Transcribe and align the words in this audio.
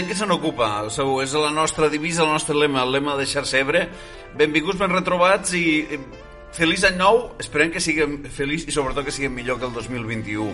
Gent 0.00 0.08
que 0.08 0.16
se 0.16 0.26
n'ocupa. 0.26 0.86
És 0.88 1.34
la 1.36 1.50
nostra 1.52 1.90
divisa, 1.92 2.24
el 2.24 2.32
nostre 2.32 2.56
lema, 2.56 2.82
el 2.82 2.92
lema 2.92 3.16
de 3.18 3.26
Xarxa 3.28 3.60
Ebre. 3.60 3.88
Benvinguts, 4.38 4.78
ben 4.80 4.92
retrobats 4.94 5.52
i 5.58 5.84
feliç 6.56 6.86
any 6.88 6.96
nou. 6.96 7.34
Esperem 7.42 7.72
que 7.74 7.82
siguem 7.84 8.22
feliç 8.32 8.64
i 8.68 8.74
sobretot 8.74 9.04
que 9.04 9.14
siguem 9.14 9.34
millor 9.36 9.60
que 9.60 9.68
el 9.68 9.74
2021. 9.76 10.48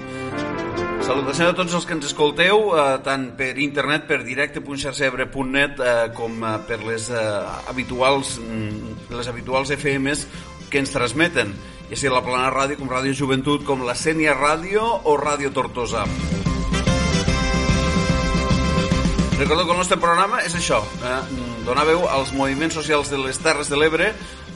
Salutació 1.06 1.52
a 1.52 1.54
tots 1.54 1.76
els 1.76 1.86
que 1.86 1.94
ens 1.94 2.08
escolteu, 2.08 2.72
eh, 2.74 2.98
tant 3.06 3.28
per 3.38 3.52
internet, 3.62 4.08
per 4.08 4.24
directe.xarxebre.net, 4.26 5.78
eh, 5.78 5.94
com 6.16 6.42
eh, 6.42 6.56
per 6.66 6.80
les 6.82 7.10
eh, 7.10 7.22
habituals 7.70 8.40
mm, 8.42 9.14
les 9.14 9.30
habituals 9.30 9.70
FMs 9.76 10.26
que 10.72 10.82
ens 10.82 10.90
transmeten, 10.90 11.54
ja 11.86 11.94
sigui 11.94 12.10
la 12.16 12.24
Plana 12.26 12.50
Ràdio, 12.50 12.80
com 12.80 12.90
Ràdio 12.90 13.14
Joventut, 13.14 13.62
com 13.68 13.86
la 13.86 13.94
Sènia 13.94 14.34
Ràdio 14.34 14.82
o 15.06 15.14
Ràdio 15.20 15.54
Tortosa. 15.54 16.02
Recordo 19.38 19.66
que 19.66 19.72
el 19.72 19.76
nostre 19.76 19.98
programa 20.00 20.38
és 20.40 20.54
això, 20.56 20.78
eh, 21.04 21.16
donar 21.66 21.84
veu 21.84 22.06
als 22.08 22.30
moviments 22.32 22.72
socials 22.74 23.10
de 23.12 23.18
les 23.20 23.36
Terres 23.36 23.68
de 23.68 23.76
l'Ebre. 23.76 24.06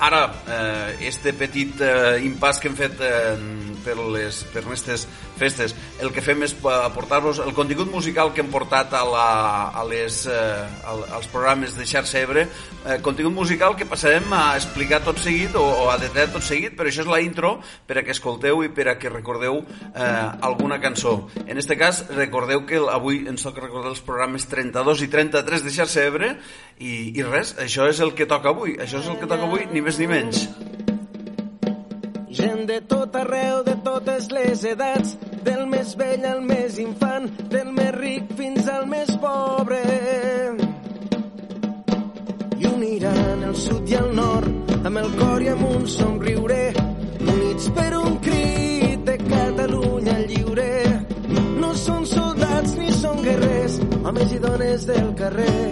Ara, 0.01 0.23
eh, 0.49 0.97
este 1.11 1.35
petit 1.37 1.83
eh, 1.85 2.17
impàs 2.25 2.59
que 2.59 2.71
hem 2.71 2.77
fet 2.79 2.97
eh, 3.05 3.37
per 3.85 3.97
les 3.99 4.43
per 4.53 4.63
aquestes 4.65 5.07
festes, 5.39 5.75
el 6.01 6.13
que 6.13 6.23
fem 6.25 6.43
és 6.45 6.55
aportar-vos 6.61 7.41
el 7.45 7.55
contingut 7.57 7.91
musical 7.93 8.33
que 8.35 8.45
hem 8.45 8.51
portat 8.53 8.93
a, 8.97 9.03
la, 9.09 9.29
a 9.77 9.85
les, 9.89 10.23
eh, 10.31 10.87
al, 10.91 11.05
als 11.19 11.29
programes 11.33 11.77
de 11.79 11.87
Xarxa 11.89 12.21
Ebre, 12.21 12.47
eh, 12.85 12.99
contingut 13.05 13.35
musical 13.35 13.77
que 13.77 13.89
passarem 13.89 14.27
a 14.37 14.57
explicar 14.59 15.01
tot 15.05 15.21
seguit 15.23 15.57
o, 15.59 15.65
o 15.65 15.89
a 15.93 15.99
detallar 16.01 16.31
tot 16.35 16.47
seguit, 16.47 16.77
però 16.77 16.91
això 16.91 17.05
és 17.05 17.11
la 17.11 17.21
intro 17.25 17.57
per 17.89 18.01
a 18.01 18.05
que 18.07 18.15
escolteu 18.15 18.65
i 18.67 18.73
per 18.75 18.89
a 18.93 18.97
que 19.01 19.13
recordeu 19.13 19.61
eh, 19.61 20.27
alguna 20.41 20.81
cançó. 20.81 21.31
En 21.47 21.59
este 21.59 21.79
cas, 21.81 22.05
recordeu 22.17 22.67
que 22.67 22.81
avui 22.91 23.25
ens 23.31 23.47
toca 23.47 23.65
recordar 23.65 23.95
els 23.95 24.05
programes 24.05 24.49
32 24.51 25.07
i 25.07 25.11
33 25.13 25.67
de 25.67 25.77
Xarxa 25.79 26.07
Ebre 26.09 26.35
i, 26.79 27.13
i 27.17 27.25
res, 27.27 27.57
això 27.61 27.89
és 27.91 28.01
el 28.05 28.15
que 28.17 28.29
toca 28.31 28.53
avui, 28.55 28.77
això 28.81 29.01
és 29.03 29.09
el 29.11 29.21
que 29.21 29.31
toca 29.31 29.49
avui, 29.49 29.67
ni 29.73 29.85
més 29.85 30.01
ni 30.01 30.11
menys. 30.11 30.47
Gent 32.31 32.69
de 32.69 32.81
tot 32.87 33.17
arreu, 33.19 33.65
de 33.67 33.73
totes 33.83 34.29
les 34.31 34.61
edats, 34.63 35.17
del 35.43 35.65
més 35.67 35.97
vell 35.99 36.23
al 36.29 36.45
més 36.47 36.77
infant, 36.79 37.27
del 37.51 37.73
més 37.75 37.91
ric 37.97 38.29
fins 38.39 38.69
al 38.71 38.87
més 38.87 39.11
pobre. 39.19 39.81
I 42.61 42.69
uniran 42.71 43.43
el 43.49 43.57
sud 43.59 43.91
i 43.91 43.99
el 43.99 44.15
nord, 44.15 44.71
amb 44.79 45.03
el 45.03 45.11
cor 45.19 45.43
i 45.43 45.51
amb 45.51 45.67
un 45.73 45.89
somriure, 45.91 46.61
units 47.35 47.67
per 47.75 47.91
un 47.99 48.21
crit 48.23 49.03
de 49.11 49.17
Catalunya 49.25 50.19
lliure. 50.31 50.71
No 51.59 51.73
són 51.75 52.07
soldats 52.07 52.77
ni 52.79 52.93
són 52.95 53.25
guerrers, 53.27 53.81
homes 54.05 54.37
i 54.39 54.39
dones 54.47 54.87
del 54.87 55.11
carrer, 55.19 55.65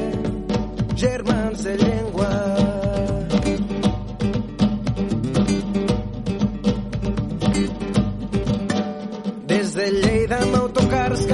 germans 1.06 1.62
de 1.68 1.78
llengua. 1.84 2.67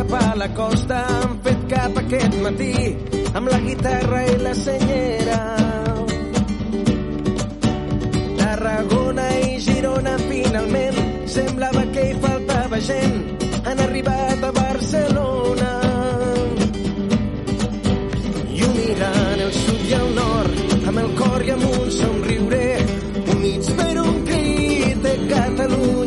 Cap 0.09 0.23
a 0.23 0.37
la 0.37 0.49
costa 0.55 0.97
han 1.07 1.39
fet 1.43 1.61
cap 1.69 1.97
aquest 1.99 2.35
matí 2.43 2.75
amb 3.35 3.49
la 3.49 3.59
guitarra 3.59 4.21
i 4.27 4.37
la 4.43 4.55
senyera. 4.55 5.39
Tarragona 8.41 9.27
i 9.49 9.59
Girona 9.67 10.17
finalment 10.29 11.01
semblava 11.37 11.85
que 11.95 12.07
hi 12.11 12.15
faltava 12.27 12.81
gent 12.89 13.17
han 13.65 13.81
arribat 13.87 14.45
a 14.45 14.53
Barcelona 14.61 15.73
i 18.53 18.65
uniran 18.71 19.45
el 19.49 19.53
sud 19.61 19.85
i 19.91 19.99
el 20.01 20.09
nord 20.21 20.89
amb 20.89 21.05
el 21.05 21.13
cor 21.21 21.47
i 21.49 21.55
amb 21.57 21.69
un 21.73 21.93
somriure 22.01 22.65
units 23.37 23.73
per 23.81 23.93
un 24.07 24.25
crit 24.31 25.07
de 25.09 25.15
Catalunya 25.29 26.04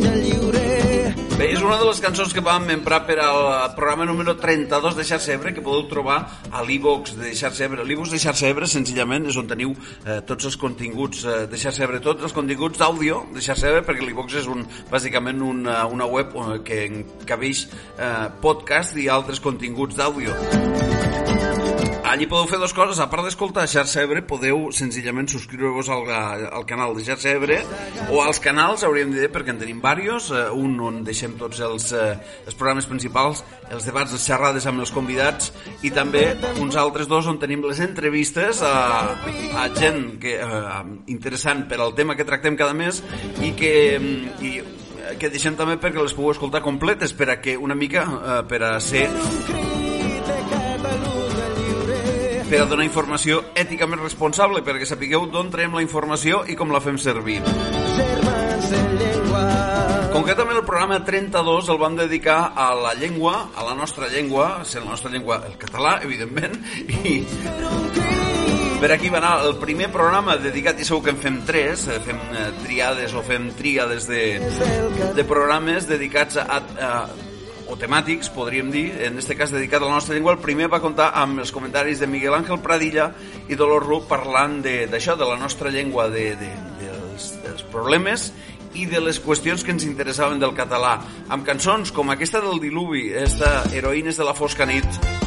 una 1.68 1.78
de 1.78 1.86
les 1.86 2.00
cançons 2.00 2.32
que 2.32 2.40
vam 2.40 2.70
emprar 2.72 3.02
per 3.04 3.18
al 3.20 3.74
programa 3.76 4.06
número 4.08 4.38
32 4.40 4.96
de 4.96 5.04
Xarxa 5.04 5.34
Ebre, 5.34 5.52
que 5.54 5.64
podeu 5.64 5.84
trobar 5.92 6.18
a 6.48 6.62
l'e-box 6.64 7.18
de 7.20 7.34
Xarxa 7.36 7.66
Ebre. 7.68 7.84
L'e-box 7.84 8.14
de 8.14 8.22
Xarxa 8.24 8.48
Ebre, 8.48 8.70
senzillament, 8.72 9.28
és 9.28 9.36
on 9.36 9.50
teniu 9.52 9.74
eh, 9.76 10.22
tots 10.28 10.48
els 10.48 10.56
continguts 10.62 11.26
eh, 11.28 11.42
de 11.52 11.60
Xarxa 11.60 11.84
Ebre, 11.84 12.00
tots 12.04 12.24
els 12.24 12.36
continguts 12.36 12.80
d'àudio 12.80 13.26
de 13.36 13.44
Xarxa 13.44 13.74
Ebre, 13.74 13.84
perquè 13.90 14.08
l'e-box 14.08 14.40
és 14.40 14.48
un, 14.48 14.64
bàsicament 14.92 15.44
una, 15.44 15.82
una 15.92 16.08
web 16.08 16.32
eh, 16.40 16.62
que 16.64 16.86
encabeix 16.88 17.66
eh, 17.98 18.14
podcast 18.40 18.96
i 18.96 19.10
altres 19.12 19.44
continguts 19.44 20.00
d'àudio. 20.00 20.97
Allí 22.18 22.26
podeu 22.26 22.48
fer 22.50 22.58
dues 22.58 22.72
coses, 22.74 22.98
a 22.98 23.06
part 23.12 23.28
d'escoltar 23.28 23.68
Xarxa 23.70 24.02
Ebre, 24.02 24.24
podeu 24.26 24.72
senzillament 24.74 25.28
subscriure-vos 25.30 25.92
al, 25.94 26.08
al 26.50 26.64
canal 26.66 26.96
de 26.98 27.04
Xarxa 27.06 27.36
Ebre 27.38 27.60
o 28.10 28.24
als 28.24 28.40
canals, 28.42 28.82
hauríem 28.88 29.12
de 29.14 29.20
dir, 29.22 29.30
perquè 29.30 29.54
en 29.54 29.60
tenim 29.62 29.78
diversos, 29.78 30.32
eh, 30.34 30.48
un 30.50 30.74
on 30.82 30.98
deixem 31.06 31.36
tots 31.38 31.62
els, 31.62 31.92
eh, 31.94 32.18
els 32.50 32.58
programes 32.58 32.90
principals, 32.90 33.44
els 33.70 33.86
debats, 33.86 34.18
les 34.18 34.26
xerrades 34.26 34.66
amb 34.66 34.82
els 34.82 34.96
convidats 34.96 35.54
i 35.86 35.94
també 35.94 36.26
uns 36.58 36.74
altres 36.82 37.06
dos 37.06 37.30
on 37.30 37.38
tenim 37.38 37.62
les 37.70 37.86
entrevistes 37.86 38.66
a, 38.66 39.14
a 39.54 39.70
gent 39.78 40.18
que, 40.18 40.40
eh, 40.42 40.84
interessant 41.14 41.68
per 41.70 41.84
al 41.86 41.94
tema 41.94 42.18
que 42.18 42.26
tractem 42.26 42.58
cada 42.58 42.74
mes 42.74 43.04
i 43.46 43.54
que, 43.54 43.76
i, 44.42 44.58
que 45.22 45.30
deixem 45.30 45.54
també 45.54 45.78
perquè 45.78 46.02
les 46.02 46.18
pugueu 46.18 46.34
escoltar 46.34 46.66
completes 46.66 47.14
per 47.14 47.30
a 47.30 47.38
que 47.38 47.60
una 47.62 47.78
mica 47.78 48.10
per 48.50 48.64
a 48.66 48.80
ser 48.82 49.06
per 52.48 52.62
a 52.64 52.66
donar 52.70 52.86
informació 52.88 53.42
èticament 53.60 54.00
responsable, 54.00 54.62
perquè 54.64 54.88
sapigueu 54.88 55.26
d'on 55.28 55.50
traiem 55.52 55.74
la 55.76 55.84
informació 55.84 56.46
i 56.48 56.56
com 56.56 56.72
la 56.72 56.80
fem 56.80 56.96
servir. 56.96 57.42
Concretament 60.14 60.56
el 60.56 60.64
programa 60.66 61.02
32 61.04 61.68
el 61.74 61.80
vam 61.82 61.98
dedicar 62.00 62.54
a 62.56 62.70
la 62.74 62.94
llengua, 62.96 63.50
a 63.54 63.68
la 63.68 63.76
nostra 63.76 64.08
llengua, 64.08 64.64
ser 64.64 64.82
la 64.86 64.94
nostra 64.96 65.12
llengua 65.12 65.42
el 65.46 65.60
català, 65.60 65.98
evidentment, 66.08 66.56
i 66.88 67.20
per 68.80 68.92
aquí 68.94 69.10
va 69.12 69.20
anar 69.20 69.36
el 69.44 69.58
primer 69.60 69.92
programa 69.92 70.38
dedicat, 70.40 70.80
i 70.80 70.88
segur 70.88 71.04
que 71.04 71.14
en 71.16 71.20
fem 71.20 71.42
tres, 71.46 71.88
eh, 71.92 72.00
fem 72.06 72.20
eh, 72.32 72.50
triades 72.64 73.16
o 73.18 73.24
fem 73.28 73.50
tríades 73.58 74.08
de, 74.08 74.38
de 75.18 75.26
programes 75.28 75.90
dedicats 75.90 76.40
a, 76.40 76.62
a, 76.62 76.92
o 77.68 77.76
temàtics, 77.80 78.30
podríem 78.34 78.72
dir, 78.72 78.86
en 79.04 79.18
este 79.20 79.36
cas 79.36 79.52
dedicat 79.52 79.82
a 79.82 79.88
la 79.90 79.98
nostra 79.98 80.16
llengua. 80.16 80.34
El 80.38 80.44
primer 80.44 80.70
va 80.72 80.82
comptar 80.84 81.12
amb 81.20 81.44
els 81.44 81.52
comentaris 81.52 82.00
de 82.00 82.08
Miguel 82.08 82.36
Ángel 82.38 82.62
Pradilla 82.64 83.12
i 83.48 83.60
Dolor 83.60 83.86
Ruc 83.86 84.08
parlant 84.08 84.62
d'això, 84.64 85.16
de, 85.16 85.24
de 85.24 85.30
la 85.30 85.38
nostra 85.40 85.72
llengua, 85.74 86.08
de, 86.10 86.30
de, 86.40 86.52
dels, 86.82 87.30
dels 87.44 87.68
problemes 87.74 88.32
i 88.78 88.86
de 88.86 89.02
les 89.02 89.20
qüestions 89.24 89.64
que 89.66 89.74
ens 89.74 89.88
interessaven 89.88 90.40
del 90.40 90.56
català, 90.58 90.98
amb 91.34 91.48
cançons 91.48 91.92
com 91.92 92.12
aquesta 92.14 92.44
del 92.44 92.62
Diluvi, 92.62 93.10
esta 93.18 93.64
Heroïnes 93.74 94.20
de 94.20 94.28
la 94.28 94.38
fosca 94.38 94.68
nit, 94.70 95.27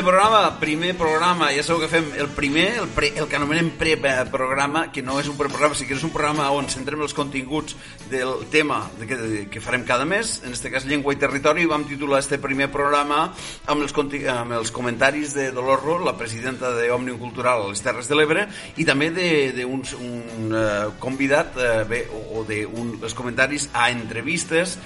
este 0.00 0.08
programa, 0.08 0.58
primer 0.58 0.96
programa, 0.96 1.50
ja 1.52 1.60
sabeu 1.60 1.82
que 1.82 1.88
fem 1.92 2.06
el 2.16 2.30
primer, 2.32 2.70
el, 2.80 2.86
pre, 2.96 3.10
el 3.20 3.26
que 3.28 3.36
anomenem 3.36 3.66
pre-programa, 3.76 4.86
que 4.88 5.02
no 5.04 5.18
és 5.20 5.26
un 5.28 5.36
pre-programa, 5.36 5.76
sinó 5.76 5.90
que 5.90 5.98
és 5.98 6.04
un 6.06 6.12
programa 6.14 6.46
on 6.56 6.70
centrem 6.72 7.02
els 7.04 7.12
continguts 7.12 7.76
del 8.08 8.46
tema 8.48 8.78
que, 8.96 9.18
que 9.52 9.60
farem 9.60 9.84
cada 9.84 10.06
mes, 10.08 10.38
en 10.40 10.56
este 10.56 10.70
cas 10.72 10.86
Llengua 10.88 11.12
i 11.12 11.20
Territori, 11.20 11.66
vam 11.68 11.84
titular 11.84 12.22
este 12.24 12.38
primer 12.40 12.70
programa 12.72 13.26
amb 13.68 13.84
els, 13.84 13.92
amb 14.32 14.56
els 14.56 14.72
comentaris 14.72 15.34
de 15.36 15.50
Dolors 15.52 15.84
Ro, 15.84 15.98
la 16.06 16.16
presidenta 16.16 16.72
d'Òmnium 16.78 17.20
Cultural 17.20 17.66
a 17.66 17.68
les 17.74 17.84
Terres 17.84 18.08
de 18.08 18.16
l'Ebre, 18.16 18.46
i 18.80 18.88
també 18.88 19.10
d'un 19.12 19.84
un 20.00 20.56
uh, 20.56 20.96
convidat, 21.02 21.60
uh, 21.60 21.84
bé, 21.84 22.06
o, 22.08 22.40
o 22.40 22.46
de 22.48 22.62
un, 22.64 22.96
els 23.02 23.12
comentaris 23.12 23.68
a 23.76 23.90
entrevistes 23.92 24.78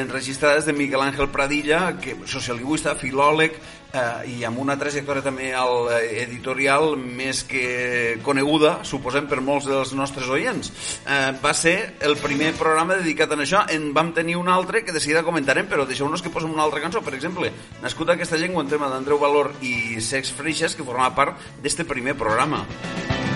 enregistrades 0.00 0.66
de 0.66 0.72
Miguel 0.72 1.02
Ángel 1.02 1.28
Pradilla, 1.28 1.98
que 2.00 2.16
sociolingüista, 2.26 2.94
filòleg, 2.96 3.56
eh, 3.92 4.38
i 4.38 4.44
amb 4.44 4.58
una 4.62 4.76
trajectòria 4.80 5.22
també 5.24 5.52
al 5.54 5.90
eh, 5.92 6.22
editorial 6.24 6.96
més 6.96 7.42
que 7.48 8.18
coneguda, 8.24 8.78
suposem, 8.88 9.28
per 9.30 9.40
molts 9.44 9.68
dels 9.70 9.92
nostres 9.98 10.30
oients. 10.32 10.72
Eh, 11.06 11.32
va 11.42 11.54
ser 11.54 11.76
el 12.00 12.16
primer 12.20 12.52
programa 12.58 12.98
dedicat 13.00 13.32
a 13.32 13.40
això. 13.42 13.64
En 13.72 13.92
vam 13.96 14.12
tenir 14.16 14.38
un 14.40 14.48
altre 14.48 14.84
que 14.84 14.94
de 14.94 15.00
seguida 15.00 15.24
comentarem, 15.26 15.68
però 15.68 15.86
deixeu-nos 15.88 16.22
que 16.22 16.32
posem 16.32 16.52
una 16.52 16.64
altra 16.66 16.82
cançó. 16.84 17.02
Per 17.02 17.14
exemple, 17.18 17.52
nascut 17.82 18.10
aquesta 18.10 18.40
llengua 18.40 18.64
en 18.64 18.72
tema 18.72 18.90
d'Andreu 18.92 19.20
Valor 19.20 19.52
i 19.60 20.00
Sex 20.00 20.32
Freixas, 20.36 20.76
que 20.76 20.86
formava 20.86 21.14
part 21.14 21.52
d'este 21.62 21.84
primer 21.88 22.16
programa. 22.18 22.66
els 22.66 23.31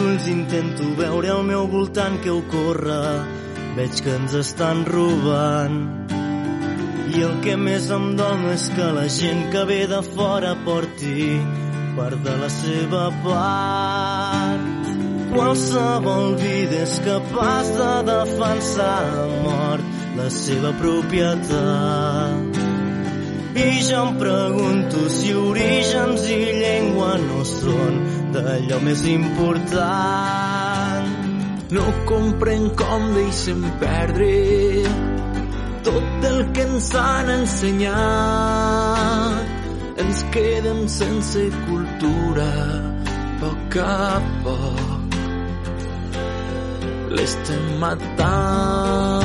ulls 0.00 0.26
intento 0.32 0.88
veure 0.98 1.30
al 1.34 1.42
meu 1.46 1.66
voltant 1.70 2.18
què 2.24 2.32
ocorre. 2.34 3.00
Veig 3.76 4.02
que 4.04 4.14
ens 4.16 4.34
estan 4.40 4.84
robant. 4.88 5.80
I 7.10 7.24
el 7.26 7.40
que 7.44 7.56
més 7.58 7.88
em 7.94 8.12
dol 8.18 8.36
no 8.42 8.52
és 8.54 8.68
que 8.76 8.92
la 8.96 9.08
gent 9.10 9.48
que 9.54 9.64
ve 9.66 9.82
de 9.90 10.02
fora 10.12 10.54
porti 10.66 11.40
part 11.96 12.22
de 12.24 12.34
la 12.42 12.50
seva 12.54 13.04
part. 13.24 14.88
Qualsevol 15.30 16.34
vida 16.40 16.80
és 16.84 16.94
capaç 17.06 17.70
de 17.78 17.90
defensar 18.08 19.02
a 19.24 19.26
mort 19.44 19.84
la 20.18 20.28
seva 20.34 20.72
propietat. 20.80 22.60
I 23.60 23.70
jo 23.84 24.00
em 24.06 24.16
pregunto 24.18 25.08
si 25.10 25.34
orígens 25.34 26.26
i 26.30 26.40
llengua 26.62 27.12
no 27.26 27.44
són 27.44 28.19
d'allò 28.34 28.78
més 28.84 29.02
important. 29.10 29.80
No 31.70 31.84
comprenc 32.08 32.74
com 32.78 33.02
deixem 33.14 33.60
perdre 33.82 34.30
tot 35.86 36.26
el 36.30 36.40
que 36.54 36.62
ens 36.66 36.88
han 36.98 37.30
ensenyat. 37.36 37.96
Ens 40.00 40.18
quedem 40.34 40.80
sense 40.88 41.40
cultura, 41.68 42.50
poc 43.42 43.78
a 43.84 44.20
poc. 44.44 45.18
L'estem 47.14 47.64
matant. 47.82 49.19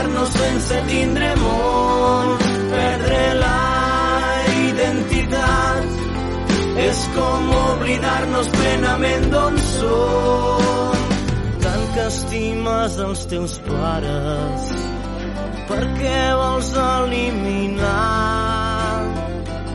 Quedar-nos 0.00 0.30
sense 0.32 0.76
tindre 0.88 1.28
món, 1.36 2.38
perdre 2.70 3.34
la 3.36 3.60
identitat. 4.68 5.84
És 6.80 7.00
com 7.16 7.50
oblidar-nos 7.58 8.48
plenament 8.54 9.26
d'on 9.34 9.58
som. 9.66 10.96
Tant 11.60 11.84
que 11.94 12.06
estimes 12.06 12.96
els 13.04 13.26
teus 13.32 13.58
pares, 13.68 14.72
per 15.68 15.84
què 16.00 16.22
vols 16.40 16.72
eliminar 16.86 17.98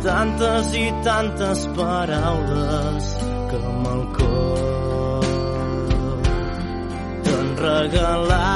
tantes 0.05 0.73
i 0.77 0.87
tantes 1.05 1.67
paraules 1.77 3.13
que 3.51 3.61
amb 3.61 3.87
el 3.93 4.03
cor 4.17 5.31
t'han 7.25 7.49
regalat. 7.61 8.54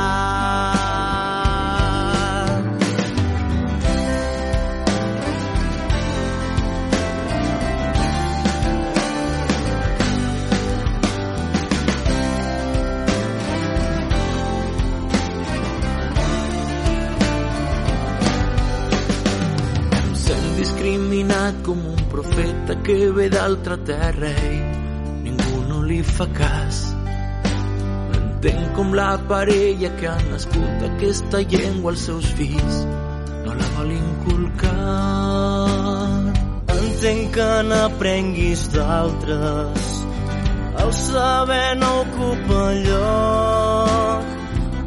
Discriminat 21.40 21.64
com 21.64 21.78
un 21.78 21.96
profeta 22.10 22.76
que 22.84 23.12
ve 23.12 23.30
d'altra 23.30 23.78
terra 23.78 24.30
i 24.30 24.62
ningú 25.24 25.62
no 25.70 25.84
li 25.84 26.04
fa 26.04 26.28
cas. 26.36 26.96
Entenc 28.18 28.76
com 28.76 28.94
la 28.94 29.18
parella 29.28 29.90
que 30.00 30.08
ha 30.08 30.22
nascut 30.32 30.84
aquesta 30.90 31.42
llengua 31.42 31.92
als 31.92 32.02
seus 32.08 32.26
fills 32.36 32.86
no 33.46 33.54
la 33.54 33.68
vol 33.78 33.92
inculcar. 33.92 34.74
Entenc 36.80 37.34
que 37.36 37.64
n'aprenguis 37.70 38.62
d'altres. 38.76 39.82
El 40.80 40.92
saber 40.94 41.78
no 41.78 42.02
ocupa 42.02 42.64
lloc, 42.86 44.24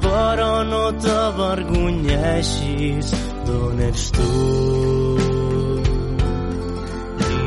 però 0.04 0.52
no 0.72 0.84
t'avergonyeixis 1.04 3.06
d'on 3.46 3.78
ets 3.88 4.04
tu 4.16 5.01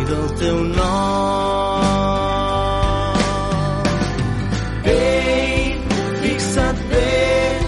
ni 0.06 0.12
del 0.12 0.28
teu 0.40 0.58
nom. 0.64 1.86
Ei, 4.86 5.82
fixa't 6.22 6.80
bé 6.90 7.60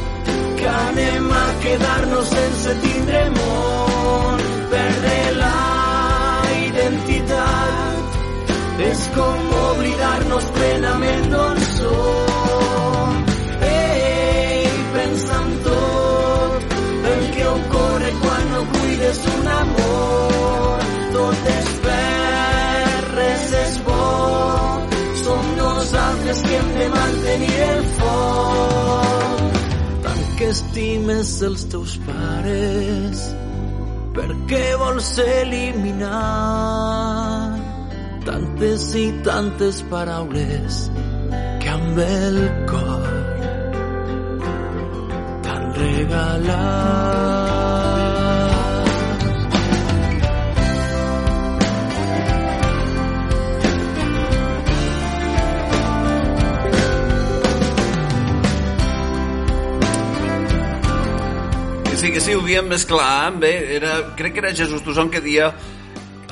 que 0.57 0.67
anem 0.67 1.31
a 1.31 1.45
quedar-nos 1.63 2.27
sense 2.27 2.71
tindre 2.83 3.21
món, 3.37 3.76
de 27.37 27.45
mantenir 27.45 27.59
el 27.61 27.83
foc. 27.97 29.53
Tant 30.03 30.37
que 30.37 30.49
estimes 30.49 31.41
els 31.43 31.65
teus 31.71 31.97
pares, 32.05 33.35
per 34.13 34.29
què 34.49 34.77
vols 34.79 35.19
eliminar 35.19 36.23
tantes 38.25 38.95
i 38.95 39.11
tantes 39.23 39.83
paraules 39.89 40.89
que 41.61 41.69
amb 41.69 41.97
el 41.97 42.39
cor 42.67 43.11
t'han 45.43 45.73
regalat? 45.77 47.46
Que 62.17 62.21
sí, 62.25 62.33
ho 62.33 62.41
més 62.65 62.81
clar. 62.89 63.29
Bé, 63.37 63.51
era, 63.75 64.15
crec 64.17 64.33
que 64.33 64.39
era 64.41 64.49
Jesús 64.49 64.81
Toussaint 64.81 65.11
que 65.13 65.19
dia 65.21 65.51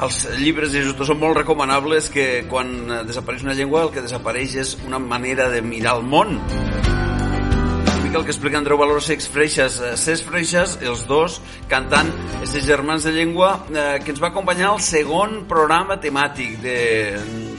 els 0.01 0.15
llibres 0.39 0.72
de 0.74 0.80
Jesús 0.82 1.06
són 1.06 1.20
molt 1.22 1.38
recomanables 1.38 2.08
que 2.10 2.24
quan 2.50 2.72
eh, 2.89 3.04
desapareix 3.06 3.44
una 3.46 3.54
llengua 3.54 3.84
el 3.86 3.92
que 3.94 4.01
desapareix 4.01 4.56
és 4.63 4.72
una 4.88 4.98
manera 4.98 5.46
de 5.54 5.60
mirar 5.62 5.94
el 6.00 6.08
món. 6.10 6.39
Una 6.39 8.00
mica 8.01 8.18
el 8.18 8.25
que 8.25 8.34
explica 8.34 8.58
Andreu 8.58 8.82
Valor 8.82 9.04
Sex 9.06 9.30
Freixas. 9.30 9.77
Eh, 9.77 9.94
Ses 9.94 10.25
Freixas, 10.25 10.74
els 10.82 11.06
dos, 11.06 11.38
cantant 11.70 12.10
aquests 12.39 12.65
germans 12.65 13.06
de 13.06 13.13
llengua 13.20 13.54
eh, 13.70 14.01
que 14.01 14.10
ens 14.15 14.24
va 14.25 14.34
acompanyar 14.34 14.72
al 14.72 14.82
segon 14.82 15.44
programa 15.46 16.00
temàtic 16.01 16.58
de, 16.65 16.80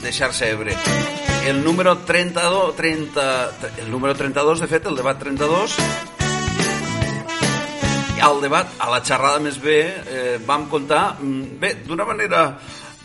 de 0.03 0.15
Xarxa 0.19 0.51
Ebre. 0.51 0.75
el 1.47 1.63
número 1.63 1.95
32, 2.03 2.75
30, 2.75 3.31
el 3.85 3.89
número 3.89 4.19
32, 4.19 4.67
de 4.67 4.67
fet, 4.75 4.91
el 4.91 4.99
debat 4.99 5.15
32, 5.15 5.79
al 8.27 8.41
debat, 8.43 8.75
a 8.79 8.89
la 8.91 8.99
xerrada 9.05 9.39
més 9.43 9.57
bé, 9.61 9.79
eh, 10.11 10.35
vam 10.45 10.67
contar, 10.69 11.17
mm, 11.19 11.59
bé, 11.59 11.73
d'una 11.87 12.05
manera 12.05 12.43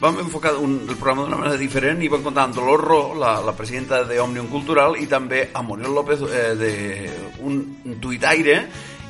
vam 0.02 0.18
enfocar 0.18 0.56
un, 0.58 0.80
el 0.88 0.96
programa 0.96 1.22
d'una 1.22 1.38
manera 1.38 1.58
diferent 1.60 2.00
i 2.02 2.08
vam 2.10 2.24
comptar 2.24 2.48
amb 2.48 2.56
Dolors 2.56 2.82
Ro, 2.82 3.02
la, 3.14 3.36
la 3.46 3.54
presidenta 3.54 4.02
d'Òmnium 4.02 4.48
Cultural, 4.50 4.96
i 4.98 5.06
també 5.06 5.44
amb 5.54 5.70
Muriel 5.70 5.94
López, 5.94 6.24
eh, 6.26 6.48
de, 6.58 6.72
un, 7.46 7.60
tuitaire 8.02 8.64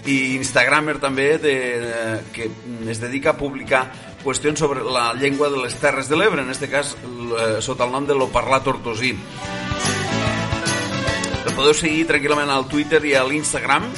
i 0.05 0.35
instagramer 0.37 0.99
també 1.01 1.39
de, 1.41 1.55
de, 1.81 1.97
que 2.35 2.51
es 2.91 3.01
dedica 3.01 3.33
a 3.33 3.39
publicar 3.39 3.87
qüestions 4.23 4.59
sobre 4.59 4.85
la 4.85 5.13
llengua 5.15 5.49
de 5.49 5.63
les 5.65 5.79
Terres 5.81 6.13
de 6.13 6.19
l'Ebre, 6.19 6.43
en 6.43 6.53
aquest 6.53 6.69
cas 6.71 6.95
eh, 6.95 7.61
sota 7.65 7.89
el 7.89 7.95
nom 7.95 8.07
de 8.07 8.19
lo 8.19 8.29
parlar 8.35 8.61
tortosí. 8.67 9.15
El 11.43 11.55
podeu 11.57 11.73
seguir 11.73 12.05
tranquil·lament 12.11 12.53
al 12.53 12.69
Twitter 12.69 13.01
i 13.09 13.17
a 13.17 13.25
l'Instagram. 13.25 13.89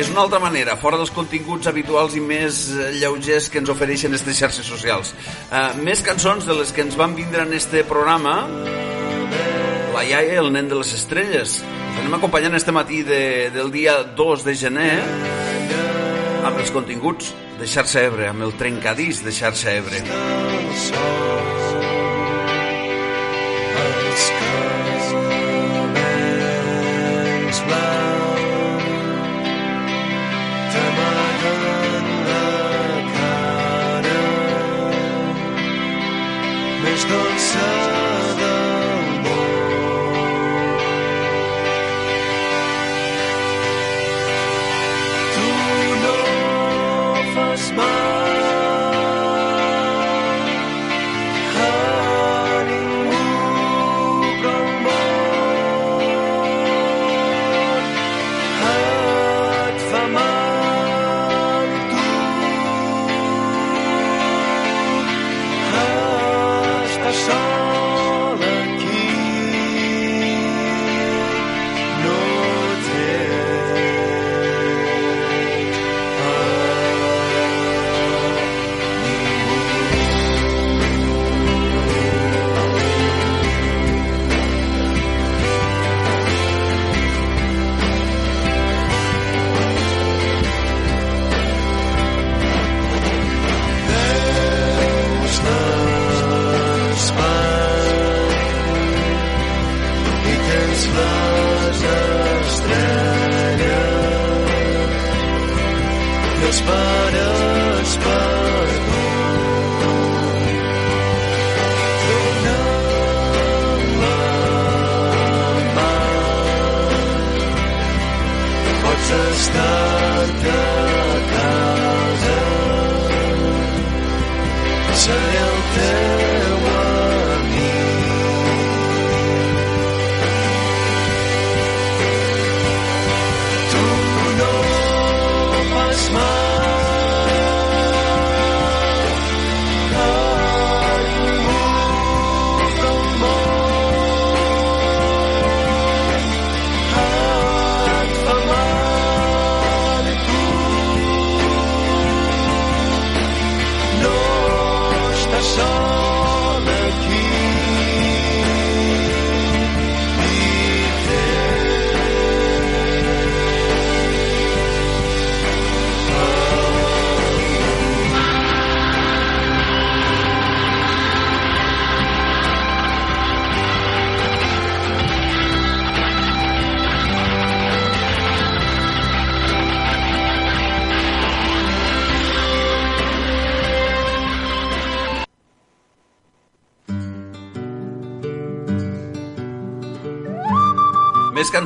És 0.00 0.08
una 0.08 0.22
altra 0.22 0.38
manera, 0.40 0.78
fora 0.80 0.96
dels 0.96 1.10
continguts 1.12 1.68
habituals 1.68 2.14
i 2.16 2.22
més 2.24 2.62
eh, 2.72 2.86
lleugers 2.96 3.50
que 3.52 3.60
ens 3.60 3.68
ofereixen 3.68 4.14
aquestes 4.14 4.38
xarxes 4.38 4.64
socials. 4.64 5.10
Uh, 5.50 5.74
més 5.84 6.00
cançons 6.00 6.46
de 6.48 6.56
les 6.56 6.72
que 6.72 6.80
ens 6.86 6.96
van 6.96 7.12
vindre 7.18 7.44
en 7.44 7.52
este 7.52 7.82
programa 7.84 8.38
la 9.92 10.06
iaia 10.06 10.38
i 10.38 10.40
el 10.40 10.48
nen 10.54 10.72
de 10.72 10.80
les 10.80 10.94
estrelles. 10.96 11.58
Ens 11.60 12.00
anem 12.00 12.16
acompanyant 12.16 12.56
este 12.56 12.72
matí 12.72 13.02
de, 13.04 13.50
del 13.52 13.68
dia 13.74 13.98
2 14.16 14.48
de 14.48 14.56
gener 14.56 14.94
amb 16.48 16.56
els 16.56 16.72
continguts 16.72 17.34
de 17.60 17.68
xarxa 17.68 18.08
Ebre, 18.08 18.30
amb 18.32 18.48
el 18.48 18.56
trencadís 18.56 19.20
de 19.26 19.36
xarxa 19.36 19.76
Ebre. 19.82 20.00
més 24.00 24.79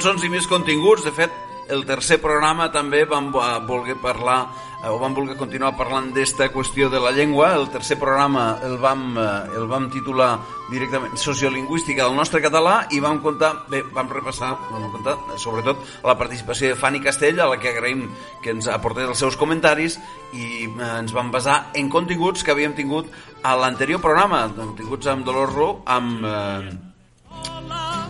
cançons 0.04 0.24
i 0.26 0.28
més 0.28 0.44
continguts. 0.44 1.00
De 1.06 1.10
fet, 1.16 1.32
el 1.72 1.86
tercer 1.88 2.18
programa 2.20 2.66
també 2.68 3.06
vam 3.08 3.30
eh, 3.32 3.44
voler 3.64 3.94
parlar 4.02 4.42
eh, 4.82 4.90
o 4.92 4.98
vam 5.00 5.14
voler 5.16 5.32
continuar 5.40 5.70
parlant 5.78 6.10
d'esta 6.12 6.50
qüestió 6.52 6.90
de 6.92 7.00
la 7.00 7.14
llengua. 7.16 7.54
El 7.56 7.70
tercer 7.72 7.96
programa 7.96 8.58
el 8.68 8.76
vam, 8.82 9.16
eh, 9.16 9.56
el 9.56 9.64
vam 9.70 9.88
titular 9.88 10.28
directament 10.68 11.16
Sociolingüística 11.16 12.04
del 12.04 12.20
nostre 12.20 12.44
català 12.44 12.82
i 12.92 13.00
vam 13.00 13.22
contar, 13.24 13.54
bé, 13.72 13.80
vam 13.96 14.12
repassar, 14.12 14.52
vam 14.68 14.90
contar, 14.92 15.16
sobretot 15.40 15.80
la 16.04 16.18
participació 16.20 16.74
de 16.74 16.80
Fanny 16.84 17.00
Castell, 17.00 17.40
a 17.40 17.48
la 17.54 17.56
que 17.56 17.72
agraïm 17.72 18.10
que 18.44 18.52
ens 18.52 18.68
aportés 18.68 19.08
els 19.08 19.24
seus 19.24 19.40
comentaris 19.40 19.96
i 20.36 20.66
ens 20.68 21.16
vam 21.16 21.32
basar 21.32 21.70
en 21.80 21.88
continguts 21.88 22.44
que 22.44 22.52
havíem 22.52 22.76
tingut 22.76 23.08
a 23.40 23.56
l'anterior 23.56 24.04
programa, 24.04 24.50
continguts 24.52 25.08
amb 25.08 25.24
Dolors 25.24 25.56
Ro, 25.56 25.76
amb... 25.88 26.28
Eh, 26.28 26.83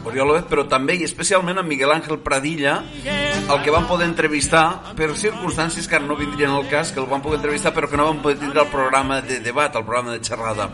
Oriol 0.05 0.29
López, 0.29 0.47
però 0.51 0.67
també 0.69 0.99
i 1.01 1.05
especialment 1.07 1.59
amb 1.61 1.69
Miguel 1.69 1.93
Ángel 1.95 2.19
Pradilla, 2.25 2.77
el 3.05 3.63
que 3.65 3.73
vam 3.75 3.87
poder 3.89 4.09
entrevistar 4.11 4.95
per 4.97 5.11
circumstàncies 5.19 5.89
que 5.89 5.99
ara 5.99 6.07
no 6.07 6.17
vindrien 6.17 6.53
al 6.53 6.69
cas, 6.69 6.93
que 6.93 7.01
el 7.03 7.09
vam 7.11 7.23
poder 7.25 7.41
entrevistar 7.41 7.75
però 7.75 7.89
que 7.91 8.01
no 8.01 8.09
vam 8.11 8.23
poder 8.25 8.39
tindre 8.43 8.63
el 8.63 8.71
programa 8.73 9.21
de 9.21 9.41
debat, 9.41 9.75
el 9.75 9.85
programa 9.85 10.13
de 10.13 10.21
xerrada. 10.25 10.71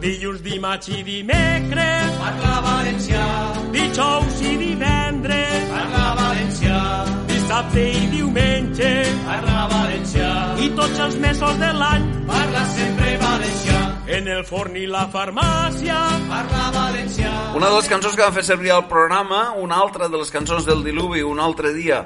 Dilluns, 0.00 0.40
dimarts 0.40 0.88
i 0.88 1.02
dimecres 1.04 2.14
Parla 2.20 2.54
valencià. 2.64 3.26
Dijous 3.74 4.40
i 4.48 4.56
divendres 4.62 5.68
Parla 5.74 6.06
valencià. 6.16 6.80
Dissabte 7.28 7.84
i 7.84 8.08
diumenge 8.16 8.90
Parla 9.28 9.68
valencià. 9.76 10.34
I 10.64 10.72
tots 10.80 11.06
els 11.06 11.22
mesos 11.28 11.60
de 11.60 11.72
l'any 11.84 12.12
Parla 12.30 12.68
sempre 12.76 13.16
valencià 13.20 13.89
en 14.10 14.28
el 14.28 14.42
forn 14.44 14.74
i 14.76 14.86
la 14.90 15.04
farmàcia 15.12 15.96
parla 16.28 16.66
valencià. 16.74 17.30
Una 17.54 17.68
de 17.70 17.76
les 17.76 17.88
cançons 17.90 18.16
que 18.16 18.24
van 18.24 18.34
fer 18.34 18.44
servir 18.46 18.72
al 18.74 18.86
programa, 18.90 19.52
una 19.62 19.78
altra 19.84 20.08
de 20.10 20.18
les 20.18 20.32
cançons 20.34 20.66
del 20.66 20.82
diluvi, 20.84 21.22
un 21.22 21.40
altre 21.40 21.72
dia. 21.76 22.04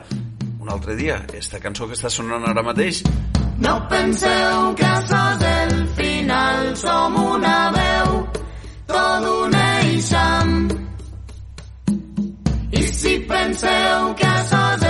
Un 0.61 0.71
altre 0.73 0.97
dia, 0.97 1.19
aquesta 1.25 1.61
cançó 1.61 1.89
que 1.89 1.97
està 1.97 2.11
sonant 2.13 2.45
ara 2.49 2.65
mateix. 2.65 3.03
No 3.65 3.75
penseu 3.89 4.75
que 4.77 4.93
sos 5.09 5.45
el 5.51 5.75
final, 5.97 6.73
som 6.77 7.19
una 7.21 7.59
veu, 7.75 8.17
tot 8.89 9.29
un 9.33 9.59
eixam. 9.61 10.55
I 12.75 12.83
si 12.91 13.19
penseu 13.29 14.15
que 14.19 14.33
sos 14.51 14.84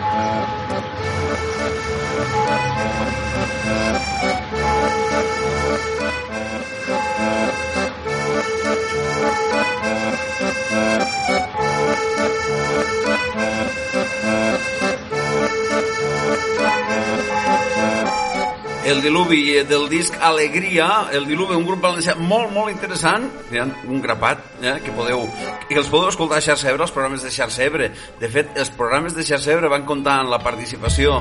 Thank 0.00 0.48
you. 6.22 6.27
El 18.88 19.02
diluvi 19.02 19.52
del 19.68 19.86
disc 19.90 20.14
Alegria, 20.18 20.86
el 21.12 21.26
diluvi, 21.28 21.52
un 21.58 21.66
grup 21.66 21.82
valencià 21.84 22.14
molt, 22.16 22.48
molt 22.54 22.72
interessant, 22.72 23.26
hi 23.52 23.60
ha 23.60 23.66
un 23.84 24.00
grapat, 24.00 24.40
eh, 24.62 24.78
que 24.80 24.94
podeu, 24.96 25.26
que 25.68 25.76
els 25.76 25.90
podeu 25.92 26.08
escoltar 26.08 26.38
a 26.38 26.44
Xarxa 26.46 26.70
Ebre, 26.70 26.86
els 26.86 26.94
programes 26.96 27.26
de 27.26 27.32
Xarxa 27.34 27.66
Ebre. 27.66 27.90
De 28.18 28.30
fet, 28.32 28.56
els 28.56 28.72
programes 28.78 29.12
de 29.12 29.26
Xarxa 29.28 29.52
Ebre 29.58 29.68
van 29.68 29.84
comptar 29.84 30.22
amb 30.22 30.32
la 30.32 30.40
participació 30.40 31.18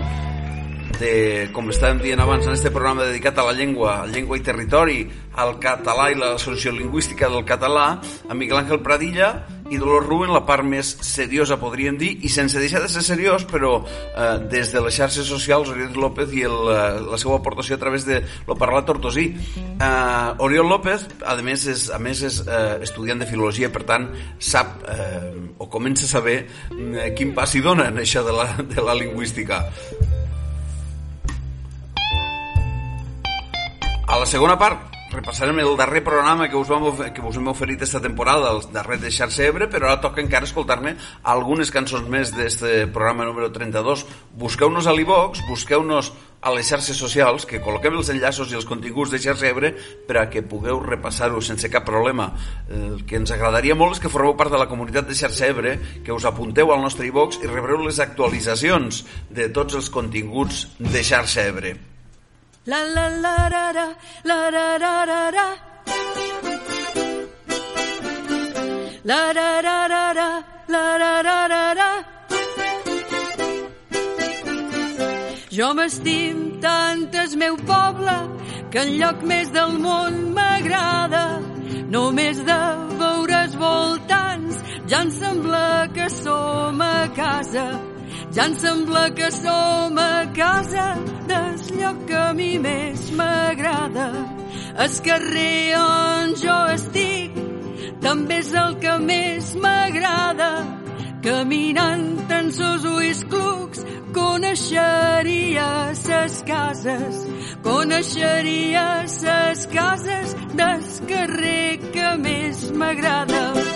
de, 1.01 1.49
com 1.51 1.67
estàvem 1.73 1.99
dient 2.05 2.23
abans, 2.23 2.47
en 2.47 2.55
este 2.55 2.71
programa 2.71 3.03
dedicat 3.03 3.37
a 3.37 3.49
la 3.49 3.57
llengua, 3.57 3.97
a 4.05 4.07
llengua 4.07 4.39
i 4.39 4.45
territori, 4.47 5.01
al 5.35 5.57
català 5.59 6.07
i 6.13 6.17
la 6.23 6.37
sociolingüística 6.39 7.27
del 7.27 7.43
català, 7.43 7.87
a 7.99 8.33
Miguel 8.33 8.63
Ángel 8.63 8.79
Pradilla 8.79 9.33
i 9.69 9.77
Dolors 9.77 10.05
Rubén, 10.07 10.31
la 10.33 10.43
part 10.47 10.65
més 10.65 10.89
seriosa, 11.03 11.57
podríem 11.59 11.97
dir, 11.99 12.13
i 12.23 12.31
sense 12.31 12.59
deixar 12.59 12.81
de 12.83 12.89
ser 12.91 13.03
seriós, 13.05 13.45
però 13.49 13.81
eh, 13.83 14.37
des 14.51 14.71
de 14.73 14.81
les 14.83 14.95
xarxes 14.95 15.27
socials, 15.27 15.71
Oriol 15.73 15.97
López 15.99 16.33
i 16.37 16.45
el, 16.47 16.57
eh, 16.71 16.79
la 17.07 17.19
seva 17.19 17.37
aportació 17.41 17.77
a 17.77 17.81
través 17.81 18.05
de 18.07 18.21
lo 18.47 18.57
parlat 18.59 18.87
tortosí. 18.87 19.27
Eh, 19.57 20.45
Oriol 20.45 20.69
López, 20.71 21.07
a 21.25 21.35
més, 21.43 21.67
és, 21.67 21.87
a 21.91 21.99
més 21.99 22.23
és 22.23 22.41
eh, 22.45 22.77
estudiant 22.87 23.19
de 23.19 23.29
filologia, 23.29 23.71
per 23.73 23.83
tant, 23.87 24.09
sap 24.39 24.81
eh, 24.87 25.31
o 25.57 25.69
comença 25.71 26.07
a 26.07 26.13
saber 26.15 26.37
eh, 26.43 27.09
quin 27.17 27.33
pas 27.37 27.55
hi 27.55 27.63
dona 27.65 27.89
en 27.91 28.03
això 28.03 28.23
de 28.25 28.35
la, 28.35 28.49
de 28.75 28.83
la 28.83 28.95
lingüística. 28.97 29.63
A 34.07 34.15
la 34.15 34.25
segona 34.25 34.55
part 34.55 34.96
repassarem 35.17 35.57
el 35.59 35.75
darrer 35.77 36.03
programa 36.05 36.47
que 36.47 36.55
us, 36.55 36.69
vam, 36.69 36.85
que 37.13 37.23
us 37.25 37.37
hem 37.39 37.49
oferit 37.49 37.81
esta 37.81 38.01
temporada, 38.01 38.51
el 38.53 38.61
darrer 38.73 38.99
de 39.01 39.09
Xarxa 39.11 39.47
Ebre, 39.49 39.65
però 39.71 39.89
ara 39.89 40.01
toca 40.03 40.21
encara 40.21 40.45
escoltar-me 40.45 40.93
algunes 41.25 41.73
cançons 41.73 42.05
més 42.11 42.33
d'este 42.35 42.85
programa 42.93 43.25
número 43.25 43.49
32. 43.53 44.05
Busqueu-nos 44.37 44.85
a 44.85 44.93
l'iVox, 44.93 45.41
busqueu-nos 45.49 46.13
a 46.37 46.53
les 46.53 46.69
xarxes 46.69 46.99
socials, 47.01 47.47
que 47.49 47.63
col·loquem 47.63 47.97
els 47.97 48.13
enllaços 48.13 48.53
i 48.53 48.59
els 48.59 48.69
continguts 48.69 49.09
de 49.11 49.19
Xarxa 49.23 49.49
Ebre 49.49 49.73
per 50.07 50.21
a 50.21 50.27
que 50.29 50.45
pugueu 50.45 50.83
repassar-ho 50.85 51.41
sense 51.41 51.71
cap 51.73 51.87
problema. 51.89 52.29
El 52.69 53.01
que 53.09 53.17
ens 53.17 53.33
agradaria 53.33 53.75
molt 53.75 53.97
és 53.97 54.03
que 54.03 54.13
formeu 54.13 54.37
part 54.37 54.53
de 54.53 54.61
la 54.61 54.69
comunitat 54.69 55.09
de 55.09 55.17
Xarxa 55.17 55.49
Ebre, 55.49 55.77
que 56.05 56.13
us 56.13 56.29
apunteu 56.29 56.71
al 56.71 56.85
nostre 56.85 57.09
iVox 57.09 57.41
i 57.41 57.49
rebreu 57.49 57.81
les 57.81 57.99
actualitzacions 58.05 59.03
de 59.33 59.49
tots 59.49 59.81
els 59.81 59.89
continguts 59.89 60.67
de 60.77 61.01
Xarxa 61.01 61.49
Ebre. 61.49 61.96
La 62.67 62.83
la 62.83 63.07
la 63.07 63.47
ra 63.47 63.71
ra, 63.71 63.95
la 64.25 64.49
ra 64.49 64.77
ra 64.77 65.05
ra 65.05 65.29
ra. 65.31 65.47
La 69.05 69.31
ra 69.31 69.61
ra 69.61 69.87
ra 69.87 70.11
ra, 70.11 70.43
la 70.67 70.97
ra 70.97 71.13
ra 71.27 71.47
ra 71.47 71.63
ra. 71.79 71.89
Jo 75.49 75.73
m'estim 75.79 76.59
tant 76.59 77.07
el 77.23 77.37
meu 77.37 77.55
poble 77.55 78.19
que 78.69 78.83
en 78.83 78.95
lloc 78.99 79.23
més 79.23 79.47
del 79.55 79.79
món 79.87 80.21
m'agrada. 80.35 81.25
Només 81.87 82.43
de 82.51 82.61
veure's 82.99 83.55
voltants 83.55 84.63
ja 84.91 85.05
em 85.05 85.11
sembla 85.23 85.67
que 85.95 86.09
som 86.09 86.81
a 86.81 87.07
casa. 87.15 87.86
Ja 88.35 88.45
em 88.45 88.55
sembla 88.55 89.09
que 89.15 89.31
som 89.31 89.97
a 89.97 90.25
casa 90.35 90.87
del 91.27 91.55
lloc 91.79 92.05
que 92.07 92.15
a 92.15 92.33
mi 92.33 92.57
més 92.59 93.09
m'agrada. 93.11 94.07
El 94.77 94.97
carrer 95.05 95.75
on 95.79 96.35
jo 96.41 96.57
estic 96.73 97.37
també 98.03 98.41
és 98.43 98.51
el 98.53 98.75
que 98.83 98.97
més 99.03 99.53
m'agrada. 99.63 100.51
Caminant 101.23 102.05
en 102.31 102.51
sos 102.55 102.85
ulls 102.87 103.23
clucs 103.31 103.81
coneixeria 104.15 105.69
ses 105.97 106.41
cases, 106.47 107.23
coneixeria 107.65 108.85
ses 109.11 109.65
cases 109.73 110.37
del 110.53 110.85
carrer 111.09 111.79
que 111.91 112.13
més 112.27 112.69
m'agrada. 112.71 113.66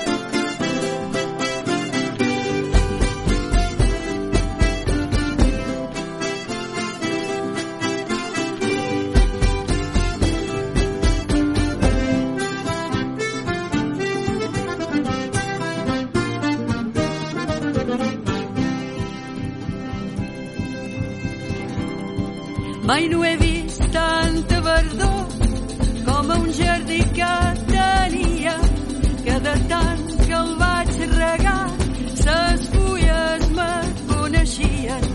Mai 23.01 23.09
no 23.09 23.23
he 23.25 23.35
vist 23.37 23.81
tanta 23.91 24.61
verdor 24.61 25.25
com 26.05 26.31
a 26.31 26.35
un 26.35 26.51
jardí 26.53 27.01
que 27.17 27.33
tenia 27.71 28.53
que 29.25 29.37
de 29.45 29.55
tant 29.71 30.03
que 30.27 30.35
el 30.41 30.51
vaig 30.59 30.91
regar 31.13 31.65
ses 32.23 32.67
fulles 32.73 33.47
me 33.57 33.71
coneixien 34.11 35.07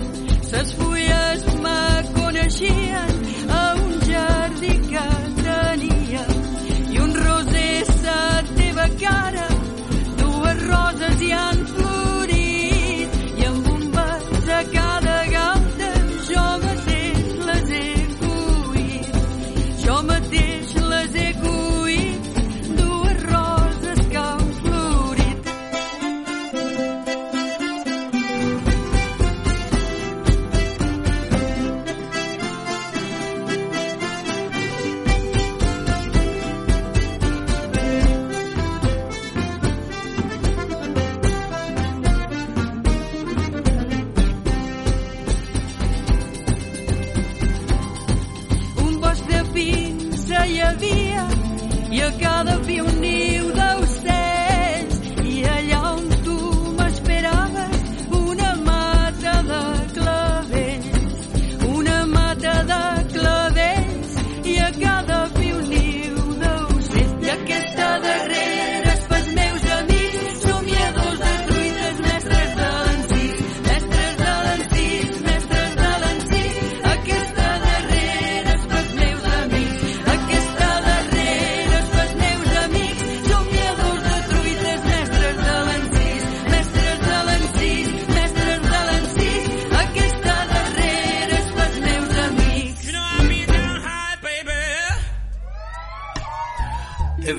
ses 0.50 0.72
fulles 0.80 1.44
me 1.66 1.80
coneixien 2.18 3.12
a 3.60 3.64
un 3.84 3.92
jardí 4.10 4.74
que 4.92 5.08
tenia. 5.42 6.24
I 6.94 6.98
un 7.06 7.14
roser 7.24 7.84
sa 8.02 8.18
teva 8.56 8.88
cara 9.04 9.46
dues 10.22 10.66
roses 10.72 11.22
hi 11.22 11.30
han 11.38 11.62
florit 11.74 11.95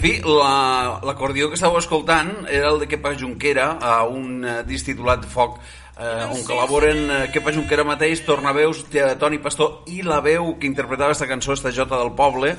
En 0.07 0.13
fi, 0.13 0.21
la- 0.23 0.99
l'acordió 1.03 1.49
que 1.49 1.57
estàveu 1.57 1.79
escoltant 1.81 2.29
era 2.47 2.69
el 2.71 2.79
de 2.79 2.87
Kepa 2.87 3.11
Junquera, 3.19 3.73
a 3.81 4.03
un 4.07 4.45
eh, 4.45 4.63
disc 4.63 4.85
titulat 4.87 5.25
Foc, 5.27 5.57
eh, 5.99 6.23
on 6.31 6.43
col·laboren 6.47 7.09
eh, 7.11 7.17
Kepa 7.33 7.51
Junquera 7.51 7.83
mateix, 7.83 8.21
Tornaveus, 8.25 8.85
Toni 9.19 9.39
Pastor 9.43 9.83
i 9.91 10.01
la 10.07 10.21
veu 10.21 10.53
que 10.59 10.67
interpretava 10.69 11.11
aquesta 11.11 11.27
cançó, 11.27 11.53
esta 11.57 11.71
Jota 11.75 11.99
del 11.99 12.13
Poble, 12.15 12.53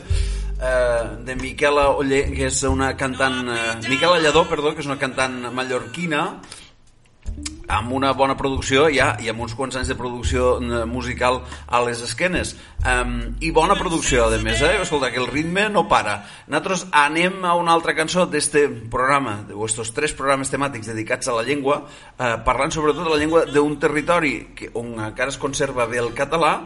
eh, 0.60 1.02
de 1.24 1.36
Miquela 1.40 1.88
Oller, 1.96 2.26
que 2.34 2.50
és 2.50 2.62
una 2.68 2.92
cantant... 2.96 3.40
Eh, 3.48 3.88
Miquela 3.88 4.18
Lladó, 4.20 4.44
perdó, 4.48 4.74
que 4.74 4.80
és 4.84 4.90
una 4.90 4.98
cantant 5.00 5.40
mallorquina, 5.54 6.40
amb 7.68 7.92
una 7.92 8.14
bona 8.16 8.36
producció 8.36 8.86
ja 8.92 9.12
i 9.20 9.28
amb 9.28 9.44
uns 9.44 9.54
quants 9.54 9.76
anys 9.76 9.92
de 9.92 9.96
producció 9.98 10.56
eh, 10.58 10.82
musical 10.88 11.42
a 11.66 11.82
les 11.84 12.00
esquenes 12.04 12.54
um, 12.80 13.36
i 13.44 13.52
bona 13.52 13.76
producció 13.78 14.26
a 14.26 14.40
més 14.42 14.62
eh? 14.64 14.74
escolta 14.80 15.12
que 15.12 15.20
el 15.20 15.28
ritme 15.28 15.68
no 15.68 15.86
para 15.88 16.22
nosaltres 16.46 16.86
anem 16.92 17.44
a 17.44 17.54
una 17.60 17.76
altra 17.76 17.94
cançó 17.94 18.26
d'este 18.26 18.66
programa 18.90 19.42
d'estos 19.48 19.92
tres 19.94 20.16
programes 20.16 20.50
temàtics 20.50 20.88
dedicats 20.88 21.28
a 21.28 21.36
la 21.36 21.44
llengua 21.44 21.82
eh, 21.84 22.36
parlant 22.44 22.72
sobretot 22.72 23.04
de 23.04 23.12
la 23.12 23.20
llengua 23.20 23.44
d'un 23.46 23.78
territori 23.78 24.54
que, 24.56 24.72
on 24.74 24.96
encara 24.96 25.30
es 25.30 25.38
conserva 25.40 25.86
bé 25.86 26.00
el 26.00 26.14
català 26.16 26.56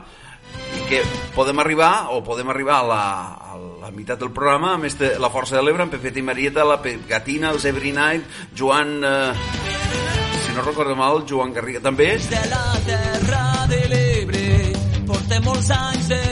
i 0.76 0.86
que 0.88 1.02
podem 1.34 1.58
arribar 1.62 2.12
o 2.14 2.22
podem 2.24 2.48
arribar 2.52 2.78
a 2.78 2.86
la, 2.86 3.04
a 3.52 3.60
la 3.82 3.90
meitat 3.90 4.20
del 4.20 4.32
programa 4.34 4.76
amb 4.76 4.86
este, 4.88 5.14
la 5.18 5.30
Força 5.32 5.58
de 5.58 5.64
l'Ebre, 5.64 5.86
amb 5.86 5.94
Pepet 5.94 6.18
i 6.20 6.26
Marieta, 6.26 6.66
la 6.66 6.80
Pegatina, 6.82 7.50
el 7.50 7.62
Every 7.72 7.94
Night, 7.96 8.42
Joan... 8.56 8.98
Eh, 9.04 10.21
no 10.54 10.62
recordo 10.62 10.94
mal, 10.96 11.24
Joan 11.28 11.52
Garriga 11.52 11.80
també. 11.80 12.18
de 12.18 12.42
la 12.50 12.64
terra 12.86 13.66
de 13.68 13.80
l'Ebre 13.92 14.42
portem 15.06 15.44
molts 15.44 15.70
anys 15.70 16.08
de 16.08 16.32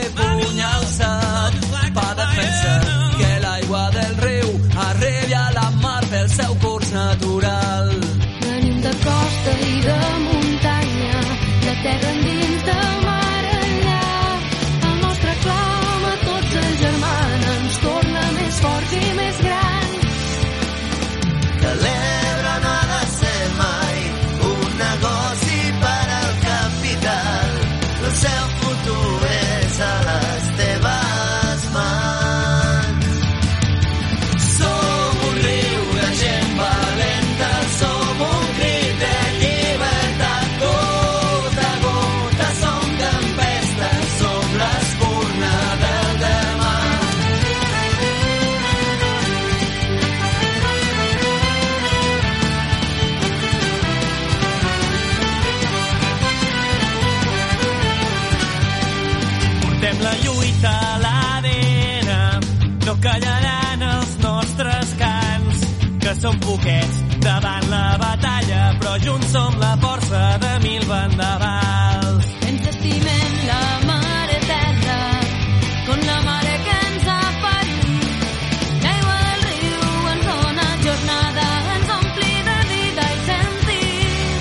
poquets 66.60 66.96
davant 67.20 67.68
la 67.70 67.96
batalla, 67.98 68.74
però 68.78 68.96
junts 69.04 69.32
som 69.32 69.54
la 69.58 69.76
força 69.80 70.38
de 70.42 70.52
mil 70.64 70.84
vendavals. 70.84 72.24
Ens 72.48 72.66
estimem 72.72 73.32
la 73.48 73.64
mare 73.88 74.38
terra, 74.50 75.00
con 75.86 75.98
la 76.10 76.18
mare 76.28 76.54
que 76.66 76.74
ens 76.88 77.04
ha 77.08 77.22
parit. 77.44 78.10
L'aigua 78.84 79.16
del 79.24 79.40
riu 79.48 80.08
ens 80.12 80.24
dona 80.28 80.68
jornada, 80.84 81.46
ens 81.76 81.88
ompli 81.98 82.34
de 82.48 82.58
vida 82.72 83.04
i 83.16 83.20
sentit. 83.30 84.40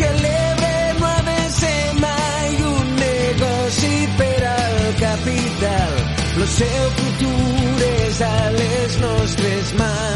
Que 0.00 0.10
l'Ebre 0.22 0.74
no 1.00 1.06
ha 1.12 1.22
de 1.30 1.40
ser 1.60 1.82
mai 2.00 2.52
un 2.72 2.86
negoci 3.04 3.96
per 4.18 4.40
al 4.56 4.78
capital. 5.04 5.92
El 6.36 6.46
seu 6.52 6.84
futur 7.00 7.80
és 7.90 8.20
a 8.22 8.36
les 8.60 9.00
nostres 9.04 9.74
mans. 9.80 10.15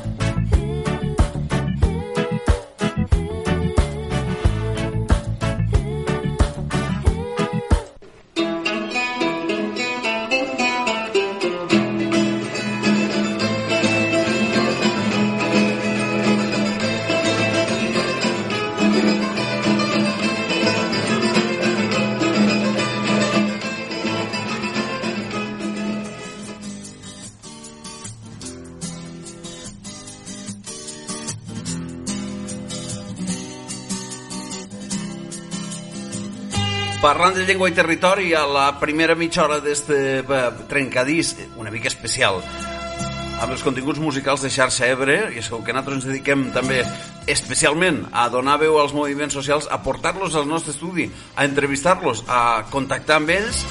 Parlant 37.11 37.33
de 37.35 37.43
llengua 37.43 37.67
i 37.67 37.73
territori, 37.75 38.29
a 38.31 38.45
la 38.47 38.69
primera 38.79 39.17
mitja 39.19 39.41
hora 39.43 39.57
d'este 39.59 39.95
eh, 40.21 40.43
trencadís, 40.71 41.33
una 41.59 41.67
mica 41.73 41.89
especial, 41.91 42.37
amb 43.43 43.51
els 43.51 43.65
continguts 43.67 43.99
musicals 43.99 44.45
de 44.45 44.51
xarxa 44.55 44.87
Ebre, 44.87 45.17
i 45.35 45.41
és 45.41 45.49
que 45.51 45.75
nosaltres 45.75 45.97
ens 45.97 46.07
dediquem 46.07 46.45
també 46.55 46.77
especialment 47.27 48.05
a 48.15 48.29
donar 48.31 48.61
veu 48.63 48.79
als 48.79 48.95
moviments 48.95 49.35
socials, 49.35 49.67
a 49.67 49.81
portar-los 49.83 50.39
al 50.39 50.47
nostre 50.47 50.71
estudi, 50.71 51.09
a 51.35 51.43
entrevistar-los, 51.43 52.23
a 52.31 52.63
contactar 52.71 53.19
amb 53.19 53.35
ells, 53.35 53.65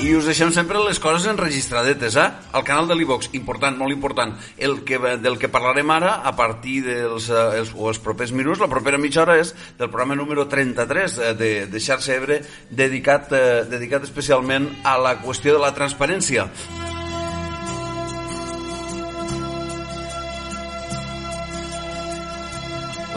i 0.00 0.14
us 0.16 0.24
deixem 0.24 0.48
sempre 0.48 0.80
les 0.80 0.98
coses 0.98 1.26
enregistradetes, 1.28 2.14
eh? 2.16 2.28
Al 2.56 2.64
canal 2.64 2.86
de 2.88 2.96
l'Ivox, 2.96 3.28
important, 3.36 3.76
molt 3.76 3.92
important. 3.92 4.32
El 4.56 4.78
que, 4.88 4.96
del 5.20 5.36
que 5.38 5.50
parlarem 5.52 5.90
ara, 5.92 6.14
a 6.24 6.32
partir 6.36 6.78
dels 6.86 7.28
eh, 7.28 7.42
els, 7.60 7.74
o 7.76 7.90
els 7.92 8.00
propers 8.00 8.32
minuts, 8.32 8.62
la 8.62 8.70
propera 8.72 9.00
mitja 9.00 9.26
hora 9.26 9.36
és 9.42 9.52
del 9.76 9.90
programa 9.92 10.16
número 10.16 10.46
33 10.48 11.18
eh, 11.18 11.34
de, 11.36 11.50
de 11.68 11.82
Xarxa 11.84 12.16
Ebre, 12.16 12.40
dedicat, 12.70 13.28
eh, 13.36 13.66
dedicat 13.68 14.06
especialment 14.08 14.70
a 14.88 14.96
la 14.96 15.18
qüestió 15.20 15.52
de 15.58 15.60
la 15.60 15.74
transparència. 15.76 16.48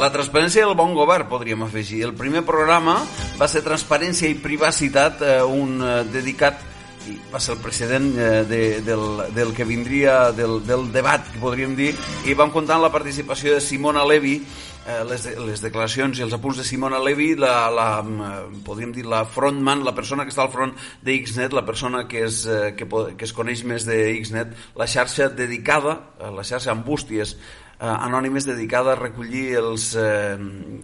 La 0.04 0.12
transparència 0.12 0.66
i 0.66 0.68
el 0.68 0.76
bon 0.76 0.92
govern, 0.98 1.30
podríem 1.32 1.64
afegir. 1.64 2.04
El 2.04 2.16
primer 2.18 2.44
programa 2.44 2.98
va 3.40 3.48
ser 3.48 3.64
Transparència 3.64 4.28
i 4.28 4.36
Privacitat, 4.36 5.24
eh, 5.24 5.40
un 5.48 5.80
eh, 5.80 5.96
dedicat 6.12 6.73
i 7.10 7.18
va 7.32 7.40
ser 7.44 7.56
el 7.56 7.62
precedent 7.64 8.12
eh, 8.18 8.44
de, 8.50 8.62
del, 8.86 9.06
del 9.36 9.54
que 9.56 9.66
vindria 9.68 10.32
del, 10.36 10.62
del 10.66 10.90
debat, 10.94 11.26
que 11.34 11.42
podríem 11.42 11.76
dir, 11.76 11.94
i 12.28 12.36
vam 12.38 12.54
comptar 12.54 12.78
amb 12.78 12.88
la 12.88 12.94
participació 12.94 13.56
de 13.56 13.64
Simona 13.64 14.06
Levi, 14.08 14.38
eh, 14.86 15.00
les, 15.10 15.24
de, 15.26 15.34
les 15.48 15.64
declaracions 15.64 16.20
i 16.20 16.26
els 16.26 16.36
apunts 16.36 16.60
de 16.60 16.68
Simona 16.68 17.02
Levi, 17.04 17.34
la, 17.40 17.56
la, 17.74 17.88
eh, 18.02 18.62
podríem 18.66 18.94
dir 18.96 19.08
la 19.10 19.24
frontman, 19.26 19.84
la 19.86 19.96
persona 19.96 20.26
que 20.26 20.34
està 20.34 20.46
al 20.46 20.54
front 20.54 20.76
de 21.04 21.18
Xnet, 21.26 21.56
la 21.56 21.66
persona 21.66 22.06
que 22.08 22.26
es, 22.28 22.44
eh, 22.46 22.74
que, 22.78 22.88
que 22.88 23.28
es 23.28 23.36
coneix 23.36 23.66
més 23.68 23.88
de 23.90 24.00
Xnet, 24.22 24.56
la 24.80 24.88
xarxa 24.88 25.30
dedicada, 25.34 26.00
eh, 26.20 26.32
la 26.34 26.46
xarxa 26.48 26.74
amb 26.76 26.86
bústies 26.88 27.36
eh, 27.36 27.88
anònimes 27.88 28.48
dedicada 28.48 28.94
a 28.94 29.00
recollir 29.00 29.58
els, 29.62 29.94
eh, 30.00 30.38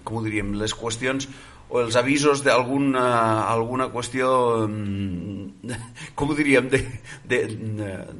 com 0.03 0.19
ho 0.19 0.25
diríem, 0.25 0.55
les 0.59 0.75
qüestions 0.75 1.29
o 1.69 1.81
els 1.83 1.95
avisos 1.99 2.41
d'alguna 2.45 3.03
alguna 3.45 3.89
qüestió 3.93 4.29
mm, 4.65 5.75
com 6.17 6.31
ho 6.31 6.37
diríem 6.37 6.69
de, 6.71 6.81
de, 7.29 7.41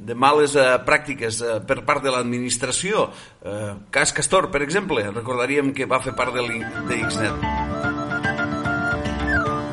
de 0.06 0.14
males 0.14 0.54
eh, 0.54 0.66
pràctiques 0.86 1.40
eh, 1.42 1.58
per 1.66 1.80
part 1.86 2.04
de 2.04 2.14
l'administració. 2.14 3.08
Eh, 3.42 3.72
Cas 3.90 4.14
Castor 4.16 4.50
per 4.54 4.62
exemple 4.66 5.02
recordaríem 5.10 5.74
que 5.74 5.88
va 5.90 6.02
fer 6.04 6.14
part 6.18 6.36
de, 6.36 6.46
de 6.90 7.00
Xnet 7.10 7.46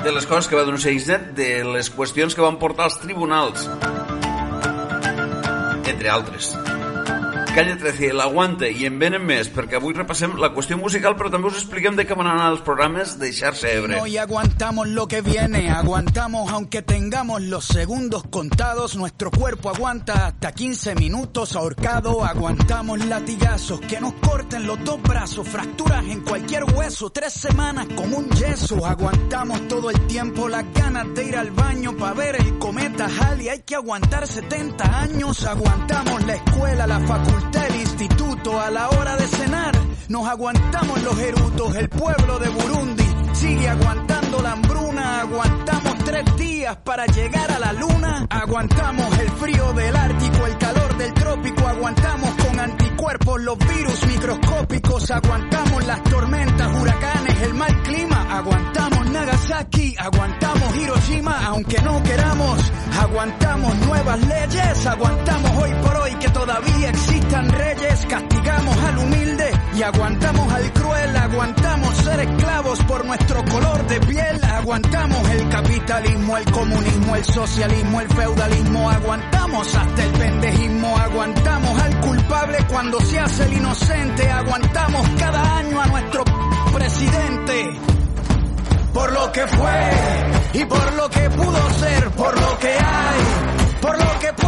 de 0.07 0.13
les 0.15 0.25
coses 0.25 0.47
que 0.47 0.55
va 0.55 0.63
denunciar 0.63 0.95
Xnet 0.95 1.33
de 1.37 1.51
les 1.67 1.91
qüestions 1.91 2.33
que 2.33 2.45
van 2.45 2.57
portar 2.61 2.87
als 2.87 2.97
tribunals 3.03 3.67
entre 5.87 6.09
altres 6.13 6.53
Calle 7.57 7.75
13, 7.75 8.11
l'Aguante 8.13 8.67
i 8.69 8.85
en 8.85 8.99
venen 9.01 9.23
més, 9.25 9.47
perquè 9.49 9.79
avui 9.79 9.95
repassem 9.97 10.35
la 10.37 10.51
qüestió 10.53 10.77
musical, 10.77 11.15
però 11.17 11.31
també 11.33 11.49
us 11.49 11.55
expliquem 11.57 11.95
de 11.97 12.03
què 12.05 12.13
van 12.13 12.27
anar 12.29 12.51
els 12.51 12.59
programes 12.61 13.15
de 13.17 13.31
Xarxa 13.33 13.71
Ebre. 13.73 13.95
No, 13.95 14.03
aguantamos 14.21 14.87
lo 14.89 15.07
que 15.07 15.23
viene, 15.25 15.71
aguantamos 15.71 16.51
aunque 16.53 16.83
tengamos 16.83 17.41
los 17.41 17.65
segundos 17.65 18.25
contados, 18.29 18.95
nuestro 18.95 19.31
cuerpo 19.31 19.71
aguanta 19.71 20.27
hasta 20.27 20.51
15 20.51 20.93
minutos 20.97 21.55
ahorcado, 21.55 22.23
aguantamos 22.23 23.03
latigazos 23.03 23.79
que 23.81 23.99
nos 23.99 24.13
corten 24.13 24.67
los 24.67 24.83
dos 24.83 25.01
brazos, 25.01 25.47
fracturas 25.47 26.05
en 26.05 26.21
cualquier 26.21 26.63
hueso, 26.63 27.09
tres 27.09 27.33
semanas 27.33 27.87
como 27.95 28.19
un 28.19 28.29
yeso, 28.29 28.85
aguantamos 28.85 29.67
todo 29.67 29.89
el 29.89 29.99
tiempo 30.05 30.47
las 30.47 30.65
ganas 30.75 31.11
de 31.15 31.23
ir 31.23 31.35
al 31.35 31.49
baño 31.49 31.97
para 31.97 32.13
ver 32.13 32.35
el 32.35 32.59
cometa 32.59 33.07
Halley, 33.07 33.49
hay 33.49 33.59
que 33.61 33.73
aguantar 33.73 34.27
70 34.27 34.99
años, 34.99 35.43
aguantamos 35.43 36.23
la 36.23 36.35
escuela, 36.35 36.85
la 36.85 36.99
facultad, 36.99 37.46
el 37.55 37.75
instituto, 37.75 38.59
a 38.59 38.69
la 38.69 38.89
hora 38.89 39.15
de 39.15 39.27
cenar, 39.27 39.73
nos 40.09 40.27
aguantamos 40.27 41.01
los 41.03 41.19
erutos, 41.19 41.75
el 41.75 41.89
pueblo 41.89 42.39
de 42.39 42.49
Burundi 42.49 43.03
sigue 43.33 43.69
aguantando 43.69 44.41
la 44.41 44.51
hambruna, 44.53 45.21
aguantamos 45.21 45.95
tres 46.03 46.23
días 46.37 46.77
para 46.83 47.05
llegar 47.05 47.51
a 47.51 47.59
la 47.59 47.73
luna, 47.73 48.25
aguantamos 48.29 49.19
el 49.19 49.29
frío 49.31 49.73
del 49.73 49.95
Ártico, 49.95 50.45
del 50.73 51.13
trópico, 51.13 51.67
aguantamos 51.67 52.29
con 52.43 52.59
anticuerpos 52.59 53.41
los 53.41 53.57
virus 53.57 54.07
microscópicos, 54.07 55.11
aguantamos 55.11 55.85
las 55.85 56.03
tormentas, 56.03 56.81
huracanes, 56.81 57.41
el 57.43 57.53
mal 57.53 57.83
clima, 57.83 58.37
aguantamos 58.37 59.09
Nagasaki, 59.11 59.95
aguantamos 59.97 60.75
Hiroshima, 60.75 61.45
aunque 61.45 61.81
no 61.81 62.03
queramos, 62.03 62.71
Aguantamos 62.99 63.75
nuevas 63.85 64.19
leyes, 64.27 64.85
aguantamos 64.87 65.51
hoy 65.57 65.71
por 65.83 65.95
hoy 65.97 66.15
que 66.15 66.29
todavía 66.29 66.89
existan 66.89 67.49
reyes, 67.49 68.05
castigamos 68.07 68.77
al 68.77 68.97
humilde 68.97 69.51
y 69.77 69.83
aguantamos 69.83 70.51
al 70.51 70.73
cruel, 70.73 71.15
aguantamos 71.15 71.97
ser 71.97 72.19
esclavos 72.19 72.83
por 72.85 73.05
nuestro 73.05 73.45
color 73.45 73.85
de 73.87 73.99
piel, 73.99 74.43
aguantamos 74.43 75.29
el 75.29 75.49
capitalismo, 75.49 76.37
el 76.37 76.45
comunismo, 76.51 77.15
el 77.15 77.25
socialismo, 77.25 78.01
el 78.01 78.07
feudalismo, 78.07 78.89
aguantamos 78.89 79.75
hasta 79.75 80.03
el 80.03 80.11
pendejismo, 80.13 80.97
aguantamos 80.97 81.79
al 81.79 81.99
culpable 81.99 82.57
cuando 82.69 82.99
se 83.01 83.19
hace 83.19 83.43
el 83.43 83.53
inocente, 83.53 84.29
aguantamos 84.31 85.09
cada 85.19 85.57
año 85.57 85.81
a 85.81 85.85
nuestro 85.87 86.23
presidente. 86.73 87.79
Por 88.93 89.11
lo 89.11 89.31
que 89.31 89.45
fue 89.45 89.91
y 90.53 90.65
por 90.65 90.93
lo 90.93 91.09
que 91.09 91.29
pudo 91.29 91.69
ser, 91.79 92.09
por 92.11 92.39
lo 92.39 92.57
que 92.57 92.69
hay, 92.69 93.79
por 93.79 93.97
lo 93.97 94.19
que 94.19 94.33
puede 94.33 94.46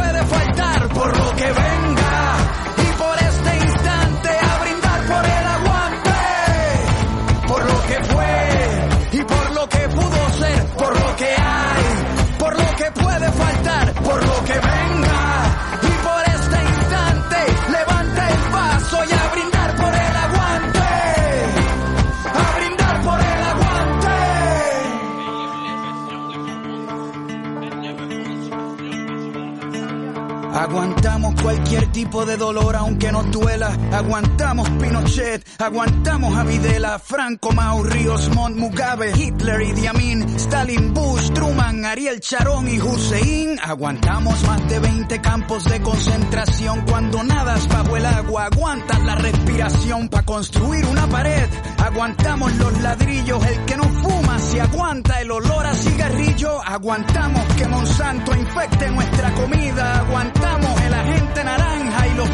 Aguantamos 33.99 34.69
Pinochet, 34.69 35.45
aguantamos 35.59 36.37
a 36.37 36.45
Videla, 36.45 36.99
Franco, 36.99 37.51
Mau, 37.51 37.83
Ríos, 37.83 38.29
Montt, 38.33 38.55
Mugabe, 38.55 39.11
Hitler, 39.11 39.61
Idi 39.61 39.87
Amin, 39.87 40.23
Stalin, 40.37 40.93
Bush, 40.93 41.29
Truman, 41.31 41.83
Ariel 41.83 42.21
Sharon 42.21 42.69
y 42.69 42.79
Hussein. 42.79 43.59
Aguantamos 43.61 44.41
más 44.43 44.69
de 44.69 44.79
20 44.79 45.19
campos 45.19 45.65
de 45.65 45.81
concentración 45.81 46.85
cuando 46.89 47.21
nadas 47.23 47.67
bajo 47.67 47.97
el 47.97 48.05
agua. 48.05 48.45
Aguantas 48.45 49.03
la 49.03 49.15
respiración 49.15 50.07
para 50.07 50.25
construir 50.25 50.85
una 50.85 51.05
pared. 51.09 51.49
Aguantamos 51.79 52.55
los 52.55 52.81
ladrillos, 52.81 53.45
el 53.45 53.65
que 53.65 53.75
no 53.75 53.83
fuma 53.83 54.39
si 54.39 54.59
aguanta 54.59 55.19
el 55.19 55.29
olor 55.29 55.65
a 55.65 55.73
cigarrillo. 55.75 56.61
Aguantamos 56.63 57.43
que 57.55 57.67
Monsanto 57.67 58.33
infecte 58.33 58.89
nuestra 58.91 59.33
comida. 59.33 59.99
Aguantamos 59.99 60.81
el 60.83 60.93
agente 60.93 61.43
naranja 61.43 62.07
y 62.07 62.15
los 62.15 62.29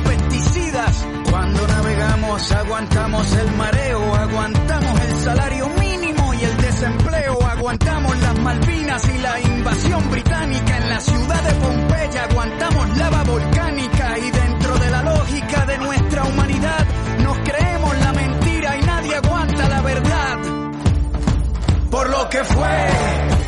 Cuando 1.30 1.68
navegamos 1.68 2.52
aguantamos 2.52 3.34
el 3.34 3.52
mareo, 3.54 4.16
aguantamos 4.16 5.00
el 5.02 5.16
salario 5.18 5.70
mínimo 5.70 6.34
y 6.34 6.44
el 6.44 6.58
desempleo, 6.58 7.46
aguantamos 7.48 8.20
las 8.20 8.40
Malvinas 8.40 9.10
y 9.10 9.18
la 9.18 9.40
invasión 9.40 10.12
británica 10.12 10.78
en 10.78 10.90
la 10.90 11.00
ciudad 11.00 11.44
de 11.44 11.54
Pompeya, 11.56 12.24
aguantamos 12.24 12.98
lava 12.98 13.24
volcánica 13.24 14.18
y 14.20 14.32
dentro 14.32 14.78
de 14.78 14.90
la 14.92 15.02
lógica 15.04 15.66
de 15.66 15.78
nuestra 15.80 16.24
humanidad 16.24 16.86
nos 17.24 17.38
creemos 17.40 17.98
la 18.00 18.14
mentira 18.14 18.78
y 18.78 18.82
nadie 18.84 19.16
aguanta 19.16 19.70
la 19.70 19.82
verdad. 19.82 20.38
Por 21.90 22.10
lo 22.10 22.30
que 22.30 22.44
fue 22.44 22.88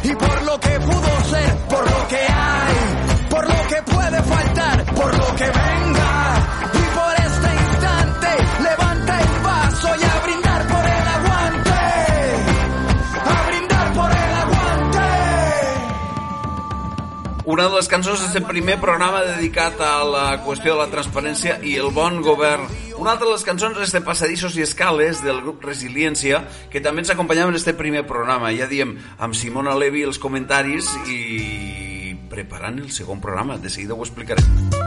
y 0.03 0.15
por 0.15 0.43
lo 0.43 0.59
que 0.59 0.79
pudo 0.79 1.23
ser, 1.29 1.57
por 1.69 1.91
lo 1.91 2.07
que 2.07 2.17
hay, 2.17 3.27
por 3.29 3.47
lo 3.47 3.67
que 3.67 3.81
puede 3.83 4.23
faltar, 4.23 4.85
por 4.95 5.17
lo 5.17 5.35
que 5.35 5.45
venga 5.45 5.96
Una 17.47 17.63
de 17.69 17.77
les 17.77 17.87
cançons 17.87 18.19
d'aquest 18.19 18.43
primer 18.43 18.73
programa 18.81 19.21
dedicat 19.23 19.79
a 19.79 20.01
la 20.03 20.23
qüestió 20.43 20.73
de 20.73 20.81
la 20.81 20.89
transparència 20.91 21.53
i 21.63 21.77
el 21.79 21.93
bon 21.95 22.17
govern. 22.25 22.65
Una 22.99 23.13
altra 23.13 23.29
de 23.29 23.37
les 23.37 23.45
cançons 23.47 23.79
és 23.85 23.93
de 23.95 24.01
Passadissos 24.03 24.57
i 24.59 24.65
Escales 24.65 25.21
del 25.23 25.39
grup 25.45 25.63
Resiliència, 25.63 26.41
que 26.67 26.83
també 26.83 27.05
ens 27.05 27.13
acompanyava 27.15 27.53
en 27.53 27.55
aquest 27.55 27.71
primer 27.79 28.03
programa. 28.09 28.51
Ja 28.51 28.67
diem, 28.67 28.97
amb 29.15 29.39
Simona 29.39 29.77
Levi 29.79 30.03
els 30.03 30.19
comentaris 30.19 30.91
i 31.07 32.17
preparant 32.27 32.83
el 32.83 32.91
segon 32.91 33.23
programa. 33.23 33.55
De 33.63 33.71
seguida 33.71 33.95
ho 33.95 34.03
explicarem. 34.03 34.86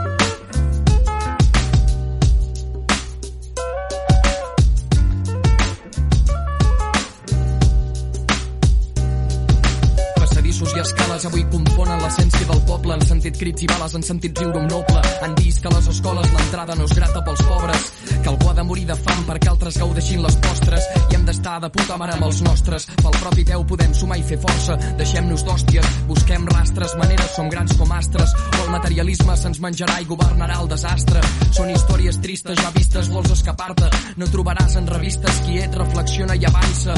Escales 10.81 11.25
avui 11.27 11.43
componen 11.51 11.99
l'essència 12.01 12.47
del 12.49 12.61
poble. 12.67 12.95
Han 12.95 13.03
sentit 13.05 13.37
crits 13.37 13.63
i 13.65 13.67
bales, 13.69 13.93
han 13.95 14.05
sentit 14.05 14.39
riure 14.39 14.59
un 14.61 14.67
noble. 14.71 15.01
Han 15.25 15.35
vist 15.39 15.61
que 15.61 15.69
a 15.69 15.73
les 15.75 15.87
escoles 15.91 16.29
l'entrada 16.33 16.75
no 16.77 16.85
és 16.87 16.93
grata 16.97 17.23
pels 17.25 17.41
pobres, 17.47 17.87
que 18.11 18.29
algú 18.31 18.49
ha 18.49 18.55
de 18.57 18.65
morir 18.67 18.85
de 18.89 18.97
fam 18.99 19.23
perquè 19.27 19.51
altres 19.51 19.77
gaudeixin 19.81 20.21
les 20.23 20.37
postres 20.45 20.87
i 21.09 21.17
hem 21.17 21.25
d'estar 21.27 21.57
de 21.63 21.71
puta 21.73 21.97
mare 22.01 22.15
amb 22.17 22.27
els 22.27 22.41
nostres. 22.45 22.87
Pel 23.01 23.17
propi 23.17 23.45
peu 23.51 23.65
podem 23.73 23.93
sumar 23.97 24.19
i 24.21 24.25
fer 24.27 24.39
força. 24.41 24.77
Deixem-nos 25.01 25.45
d'hòsties, 25.47 25.91
busquem 26.09 26.47
rastres, 26.53 26.95
maneres, 27.01 27.35
som 27.35 27.51
grans 27.53 27.75
com 27.79 27.91
astres. 27.97 28.37
O 28.51 28.63
el 28.65 28.71
materialisme 28.77 29.37
se'ns 29.37 29.61
menjarà 29.63 29.99
i 30.01 30.09
governarà 30.09 30.61
el 30.63 30.71
desastre. 30.71 31.21
Són 31.51 31.73
històries 31.73 32.21
tristes 32.23 32.61
ja 32.61 32.73
vistes, 32.77 33.11
vols 33.13 33.35
escapar-te. 33.37 33.91
No 34.17 34.31
trobaràs 34.33 34.79
en 34.81 34.89
revistes 34.89 35.43
qui 35.45 35.61
et 35.61 35.77
reflexiona 35.83 36.39
i 36.39 36.49
avança. 36.49 36.97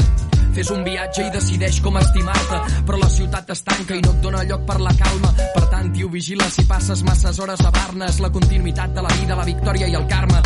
Fes 0.54 0.70
un 0.70 0.84
viatge 0.86 1.24
i 1.26 1.32
decideix 1.34 1.80
com 1.82 1.96
estimar-te, 1.98 2.60
però 2.86 3.00
la 3.00 3.08
ciutat 3.10 3.48
t'estanca 3.48 3.96
i 3.98 4.02
no 4.04 4.12
et 4.14 4.20
dóna 4.22 4.44
lloc 4.46 4.62
per 4.68 4.78
la 4.80 4.92
calma. 4.94 5.32
Per 5.54 5.64
tant, 5.72 5.90
tio, 5.96 6.10
vigila 6.12 6.46
si 6.50 6.62
passes 6.70 7.02
masses 7.02 7.40
hores 7.42 7.64
a 7.66 7.72
Barnes, 7.74 8.20
la 8.22 8.30
continuïtat 8.30 8.94
de 8.94 9.02
la 9.02 9.16
vida, 9.18 9.34
la 9.34 9.48
victòria 9.48 9.90
i 9.90 9.98
el 9.98 10.06
karma. 10.06 10.42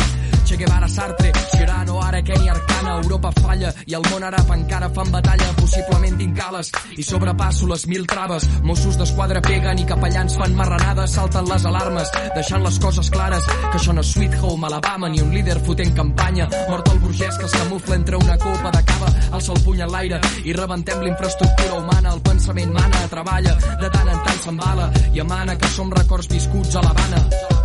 Che 0.49 0.55
Guevara, 0.55 0.87
Sartre, 0.87 1.31
Girano, 1.51 1.99
ara 1.99 2.23
Kenny 2.23 2.47
Arcana, 2.49 2.95
Europa 3.03 3.29
falla 3.39 3.71
i 3.85 3.93
el 3.93 4.01
món 4.09 4.23
àrab 4.25 4.49
encara 4.55 4.87
fan 4.89 5.11
batalla, 5.13 5.51
possiblement 5.59 6.15
d'incales 6.17 6.71
i 6.97 7.05
sobrepasso 7.05 7.67
les 7.69 7.85
mil 7.85 8.07
traves. 8.09 8.47
Mossos 8.65 8.97
d'esquadra 8.97 9.43
peguen 9.45 9.77
i 9.77 9.85
capellans 9.85 10.39
fan 10.41 10.55
marranades, 10.57 11.13
salten 11.13 11.45
les 11.51 11.67
alarmes, 11.69 12.09
deixant 12.33 12.65
les 12.65 12.79
coses 12.81 13.11
clares, 13.13 13.45
que 13.45 13.77
això 13.77 13.93
no 13.93 14.01
és 14.01 14.15
Sweet 14.15 14.39
Home 14.41 14.65
Alabama 14.71 15.13
ni 15.13 15.21
un 15.21 15.29
líder 15.37 15.59
fotent 15.69 15.93
campanya, 15.93 16.49
mort 16.71 16.89
el 16.95 16.99
burgès 17.05 17.37
que 17.37 17.45
es 17.45 17.55
camufla 17.59 17.99
entre 18.01 18.17
una 18.17 18.41
copa 18.41 18.73
de 18.73 18.83
cava, 18.89 19.13
el 19.37 19.63
puny 19.67 19.85
en 19.85 19.93
l'aire 19.93 20.21
i 20.49 20.57
rebentem 20.57 21.05
l'infraestructura 21.05 21.77
humana, 21.77 22.15
el 22.17 22.25
pensament 22.25 22.73
mana, 22.73 23.05
treballa, 23.13 23.53
de 23.53 23.93
tant 23.93 24.09
en 24.17 24.25
tant 24.25 24.43
s'embala 24.47 24.91
i 25.13 25.21
emana 25.21 25.59
que 25.61 25.73
som 25.77 25.93
records 25.93 26.33
viscuts 26.33 26.73
a 26.73 26.87
l'Havana. 26.89 27.58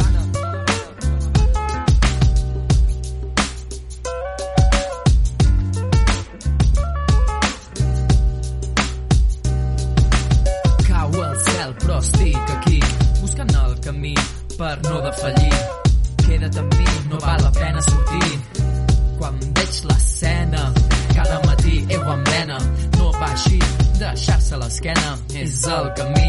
Per 14.58 14.80
no 14.88 15.00
defallir. 15.02 15.54
Queda't 16.24 16.58
amb 16.58 16.74
mi, 16.78 16.86
no 17.10 17.18
val 17.22 17.42
la 17.42 17.50
pena 17.50 17.80
sortir. 17.82 18.40
Quan 19.18 19.38
veig 19.58 19.80
l'escena, 19.88 20.62
cada 21.14 21.40
matí 21.46 21.84
heu 21.88 22.04
amb 22.14 22.28
vena. 22.28 22.58
No 22.98 23.10
va 23.18 23.30
així, 23.32 23.58
deixar-se 24.00 24.60
l'esquena 24.62 25.16
és 25.42 25.62
el 25.78 25.90
camí. 25.98 26.28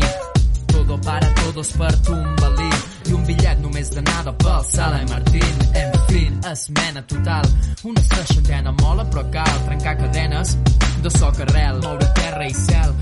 Todo 0.74 1.00
para 1.02 1.30
todos 1.42 1.72
per 1.80 1.94
tombalí 2.08 2.70
i 3.10 3.14
un 3.16 3.24
bitllet 3.26 3.62
només 3.64 3.92
d'anada 3.96 4.34
pel 4.44 4.64
Sala 4.70 5.02
i 5.02 5.10
Martín. 5.12 5.54
En 5.84 6.00
fin, 6.10 6.40
esmena 6.52 7.06
total. 7.08 7.48
Una 7.84 8.02
seixantena 8.10 8.76
mola, 8.82 9.06
però 9.12 9.24
cal 9.32 9.62
trencar 9.70 9.98
cadenes 10.04 10.58
de 11.06 11.10
soc 11.20 11.40
arrel, 11.46 11.82
moure 11.84 12.08
terra 12.18 12.48
i 12.50 12.54
cel, 12.58 12.94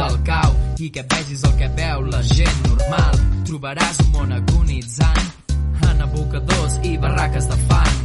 del 0.00 0.16
cau 0.24 0.54
i 0.80 0.88
que 0.94 1.04
vegis 1.12 1.42
el 1.48 1.56
que 1.60 1.68
veu 1.76 2.06
la 2.12 2.22
gent 2.30 2.62
normal. 2.68 3.18
Trobaràs 3.48 4.00
un 4.04 4.12
món 4.14 4.32
agonitzant 4.36 5.26
en 5.90 6.00
abocadors 6.06 6.78
i 6.88 6.96
barraques 7.02 7.50
de 7.50 7.58
fang. 7.66 8.00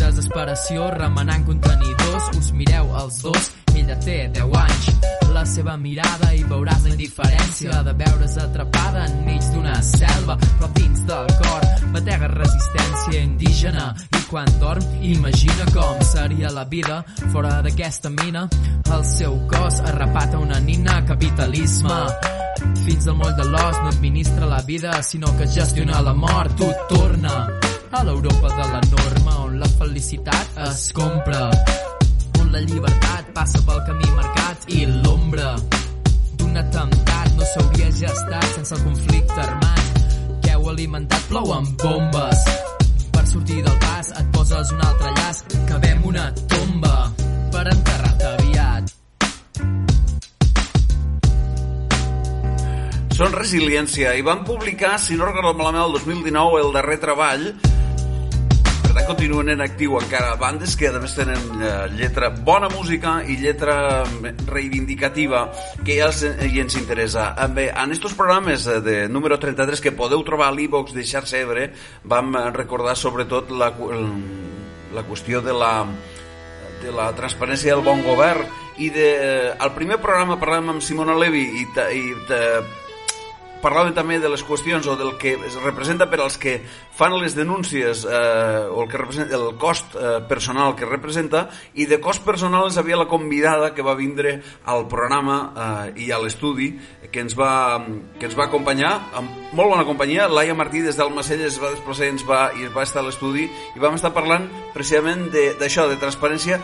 Desesperació 0.00 0.88
remenant 0.96 1.44
contenidors, 1.50 2.32
us 2.38 2.50
mireu 2.56 2.96
els 3.02 3.20
dos, 3.26 3.52
ella 3.74 4.00
té 4.08 4.18
10 4.40 4.58
anys. 4.64 5.23
La 5.34 5.42
seva 5.50 5.74
mirada 5.76 6.28
i 6.32 6.44
veuràs 6.46 6.84
la 6.84 6.92
indiferència 6.92 7.80
de 7.82 7.92
veure's 7.98 8.36
atrapada 8.38 9.02
enmig 9.08 9.42
d'una 9.50 9.74
selva, 9.82 10.36
però 10.38 10.68
dins 10.76 11.00
del 11.08 11.32
cor 11.40 11.66
batega 11.96 12.28
resistència 12.30 13.24
indígena 13.24 13.88
i 14.14 14.22
quan 14.30 14.46
dorm 14.62 15.02
imagina 15.02 15.66
com 15.74 15.98
seria 16.06 16.52
la 16.54 16.64
vida 16.70 17.02
fora 17.32 17.58
d'aquesta 17.66 18.14
mina. 18.14 18.46
El 18.94 19.04
seu 19.10 19.40
cos 19.50 19.82
arrapat 19.82 20.38
a 20.38 20.44
una 20.46 20.60
nina 20.62 21.00
capitalisme 21.08 21.98
Fins 22.84 23.06
al 23.08 23.16
moll 23.18 23.34
de 23.36 23.44
l'os 23.48 23.78
no 23.82 23.88
administra 23.90 24.46
la 24.46 24.60
vida, 24.62 25.02
sinó 25.02 25.32
que 25.36 25.48
gestiona 25.48 26.00
la 26.00 26.14
mort. 26.14 26.54
Tu 26.56 26.70
torna 26.88 27.34
a 27.90 28.04
l'Europa 28.04 28.48
de 28.54 28.68
la 28.72 28.80
norma, 28.92 29.38
on 29.44 29.58
la 29.58 29.68
felicitat 29.78 30.62
es 30.68 30.92
compra, 30.92 31.48
la 32.54 32.60
llibertat 32.62 33.30
passa 33.34 33.58
pel 33.66 33.80
camí 33.82 34.08
marcat 34.14 34.66
i 34.70 34.84
l'ombra 34.86 35.56
d'un 36.38 36.60
atemptat. 36.60 37.32
No 37.38 37.48
s'hauria 37.50 37.88
gestat 37.98 38.46
sense 38.54 38.76
el 38.76 38.82
conflicte 38.84 39.40
armat. 39.42 40.04
Que 40.44 40.52
heu 40.54 40.68
alimentat? 40.70 41.32
Amb 41.34 41.82
bombes. 41.82 42.44
Per 43.16 43.24
sortir 43.26 43.58
del 43.66 43.78
pas 43.82 44.12
et 44.20 44.30
poses 44.36 44.70
un 44.76 44.84
altre 44.86 45.10
llaç. 45.18 45.42
Cabem 45.66 46.06
una 46.12 46.28
tomba 46.52 46.94
per 47.50 47.64
enterrar-te 47.74 48.30
aviat. 48.36 48.94
Són 53.18 53.34
Resiliència. 53.34 54.14
I 54.14 54.22
van 54.22 54.46
publicar, 54.46 54.94
si 55.02 55.18
no 55.18 55.26
recordo 55.26 55.56
malament, 55.58 55.88
el 55.88 55.98
2019 55.98 56.62
el 56.62 56.72
darrer 56.78 57.00
treball 57.02 57.48
tant 58.94 59.08
continuen 59.08 59.48
en 59.50 59.62
actiu 59.64 59.96
encara 59.98 60.36
bandes 60.38 60.76
que 60.78 60.86
a 60.86 61.00
més 61.02 61.16
tenen 61.16 61.40
eh, 61.58 61.70
lletra 61.98 62.28
bona 62.46 62.68
música 62.70 63.16
i 63.26 63.34
lletra 63.40 64.04
reivindicativa 64.46 65.48
que 65.82 65.96
ja 65.98 66.06
els, 66.12 66.22
i 66.22 66.62
ens 66.62 66.76
interessa. 66.78 67.32
Eh, 67.34 67.48
bé, 67.56 67.64
en 67.74 67.94
estos 67.96 68.14
programes 68.14 68.68
eh, 68.70 68.78
de 68.84 68.96
número 69.08 69.40
33 69.42 69.82
que 69.82 69.94
podeu 69.98 70.22
trobar 70.22 70.52
a 70.52 70.54
l'e-box 70.54 70.94
de 70.94 71.02
Xarxa 71.10 71.40
Ebre 71.42 71.72
vam 72.04 72.36
eh, 72.38 72.44
recordar 72.54 72.94
sobretot 72.94 73.50
la, 73.50 73.72
la 74.94 75.06
qüestió 75.08 75.42
de 75.42 75.56
la 75.58 75.74
de 76.84 76.92
la 76.92 77.08
transparència 77.16 77.72
del 77.72 77.82
bon 77.82 78.02
govern 78.04 78.46
i 78.78 78.90
de, 78.94 79.10
eh, 79.10 79.50
al 79.58 79.74
primer 79.74 79.98
programa 80.02 80.38
parlàvem 80.38 80.74
amb 80.74 80.84
Simona 80.84 81.16
Levi 81.18 81.44
i, 81.62 81.66
ta, 81.74 81.88
i 81.90 82.14
ta, 82.28 82.40
parlàvem 83.64 83.94
també 83.96 84.18
de 84.20 84.28
les 84.28 84.44
qüestions 84.44 84.86
o 84.90 84.96
del 85.00 85.14
que 85.20 85.34
es 85.48 85.56
representa 85.62 86.08
per 86.10 86.20
als 86.20 86.36
que 86.40 86.58
fan 86.94 87.14
les 87.16 87.34
denúncies 87.36 88.04
eh, 88.04 88.68
o 88.68 88.82
el, 88.84 88.90
que 88.90 89.00
representa, 89.00 89.38
el 89.38 89.56
cost 89.60 89.96
eh, 89.96 90.18
personal 90.28 90.76
que 90.76 90.88
representa 90.88 91.46
i 91.74 91.88
de 91.90 91.98
cost 92.04 92.24
personal 92.26 92.68
ens 92.68 92.78
havia 92.80 92.98
la 93.00 93.08
convidada 93.08 93.72
que 93.74 93.86
va 93.86 93.96
vindre 93.98 94.36
al 94.68 94.86
programa 94.92 95.38
eh, 95.54 96.04
i 96.06 96.10
a 96.12 96.20
l'estudi 96.20 96.74
que 97.10 97.24
ens 97.24 97.36
va, 97.38 97.80
que 98.18 98.28
ens 98.28 98.36
va 98.36 98.48
acompanyar 98.50 98.92
amb 99.16 99.54
molt 99.54 99.70
bona 99.70 99.86
companyia, 99.88 100.28
Laia 100.28 100.54
Martí 100.58 100.82
des 100.84 100.98
d'Almacelles 100.98 101.54
es 101.54 101.62
va 101.62 101.72
desplaçar 101.72 102.10
ens 102.10 102.26
va, 102.28 102.48
i 102.58 102.68
es 102.68 102.74
va 102.74 102.84
estar 102.84 103.00
a 103.02 103.08
l'estudi 103.08 103.48
i 103.48 103.82
vam 103.82 103.96
estar 103.96 104.12
parlant 104.14 104.48
precisament 104.74 105.28
d'això, 105.32 105.88
de, 105.88 105.94
de 105.94 106.02
transparència 106.02 106.60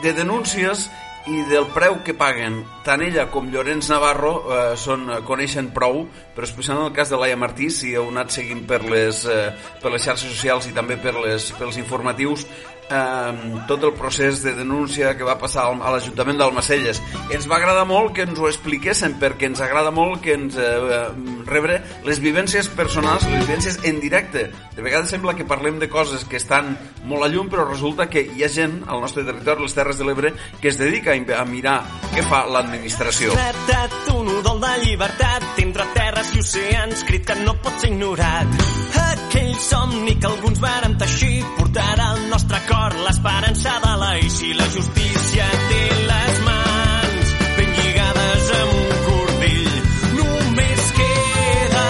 de 0.00 0.14
denúncies 0.16 0.88
i 1.28 1.42
del 1.50 1.66
preu 1.74 1.98
que 2.04 2.14
paguen 2.16 2.62
tant 2.86 3.02
ella 3.04 3.26
com 3.32 3.50
Llorenç 3.52 3.90
Navarro 3.92 4.32
eh, 4.40 4.60
són, 4.80 5.04
eh, 5.12 5.18
coneixen 5.28 5.68
prou 5.76 6.06
però 6.34 6.48
especialment 6.48 6.86
en 6.86 6.92
el 6.92 6.96
cas 6.96 7.12
de 7.12 7.18
Laia 7.20 7.36
Martí 7.36 7.68
si 7.74 7.92
heu 7.92 8.08
anat 8.08 8.32
seguint 8.32 8.62
per 8.68 8.80
les, 8.86 9.26
eh, 9.28 9.50
per 9.82 9.92
les 9.92 10.06
xarxes 10.06 10.32
socials 10.32 10.70
i 10.70 10.76
també 10.76 10.96
per 10.96 11.12
les, 11.18 11.50
pels 11.60 11.76
informatius 11.82 12.46
eh, 12.90 13.62
tot 13.68 13.84
el 13.84 13.94
procés 13.94 14.42
de 14.42 14.54
denúncia 14.58 15.14
que 15.16 15.26
va 15.26 15.38
passar 15.40 15.68
a 15.70 15.92
l'Ajuntament 15.94 16.40
d'Almacelles. 16.40 17.00
Ens 17.30 17.48
va 17.50 17.58
agradar 17.60 17.86
molt 17.88 18.14
que 18.16 18.26
ens 18.26 18.38
ho 18.38 18.48
expliquessin 18.50 19.16
perquè 19.20 19.50
ens 19.50 19.62
agrada 19.64 19.92
molt 19.94 20.20
que 20.24 20.36
ens 20.36 20.58
eh, 20.58 21.02
rebre 21.50 21.80
les 22.06 22.20
vivències 22.22 22.68
personals 22.76 23.26
les 23.30 23.46
vivències 23.46 23.80
en 23.88 24.00
directe. 24.02 24.48
De 24.76 24.82
vegades 24.82 25.12
sembla 25.12 25.36
que 25.38 25.46
parlem 25.48 25.78
de 25.80 25.88
coses 25.90 26.24
que 26.28 26.38
estan 26.40 26.74
molt 27.08 27.26
a 27.26 27.30
llum 27.32 27.50
però 27.52 27.66
resulta 27.68 28.08
que 28.10 28.24
hi 28.26 28.44
ha 28.44 28.50
gent 28.52 28.80
al 28.88 29.00
nostre 29.04 29.24
territori, 29.24 29.64
les 29.64 29.76
Terres 29.76 29.98
de 30.00 30.08
l'Ebre 30.08 30.34
que 30.60 30.70
es 30.72 30.78
dedica 30.80 31.14
a 31.14 31.44
mirar 31.44 31.78
què 32.14 32.24
fa 32.26 32.44
l'administració. 32.50 33.34
Retat, 33.36 33.96
un 34.14 34.28
udol 34.38 34.60
de 34.62 34.72
llibertat 34.84 35.62
entre 35.62 35.86
terres 35.94 36.34
i 36.34 36.42
oceans, 36.42 37.04
crit 37.08 37.26
que 37.28 37.38
no 37.44 37.54
pot 37.62 37.76
ser 37.80 37.92
ignorat. 37.92 38.64
Aquell 39.04 39.54
somni 39.62 40.16
que 40.18 40.28
alguns 40.30 40.60
vàrem 40.62 40.96
teixir 41.00 41.38
portarà 41.58 42.10
al 42.14 42.24
nostre 42.32 42.60
cor 42.68 42.79
l'esperança 42.88 43.72
de 43.84 43.92
l'eix 44.00 44.36
i 44.48 44.52
la 44.56 44.66
justícia 44.74 45.46
té 45.68 45.80
les 46.10 46.36
mans 46.46 47.32
ben 47.56 47.72
lligades 47.76 48.46
amb 48.58 48.72
un 48.78 48.94
cordill. 49.06 49.74
Només 50.16 50.86
queda 50.98 51.88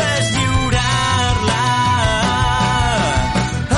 deslliurar-la. 0.00 1.62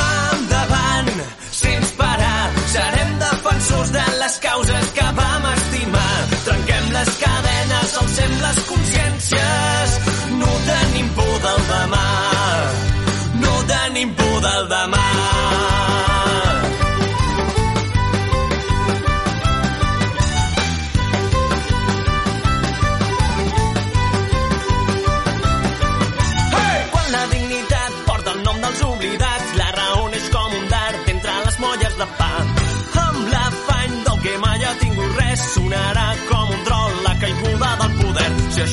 Endavant, 0.03 1.12
sense 1.61 1.93
parar, 2.01 2.51
serem 2.74 3.14
defensors 3.22 3.93
de 3.99 4.07
les 4.22 4.39
causes 4.49 4.93
que 4.99 5.09
vam 5.20 5.51
estimar. 5.53 6.16
Trenquem 6.49 6.91
les 6.97 7.12
cadenes, 7.22 7.99
alcem 8.03 8.35
les 8.47 8.64
consciències. 8.72 9.99
No 10.43 10.51
tenim 10.72 11.14
por 11.20 11.37
del 11.47 11.62
demà. 11.70 12.09
No 13.47 13.55
tenim 13.74 14.16
por 14.18 14.43
del 14.49 14.68
demà. 14.74 15.47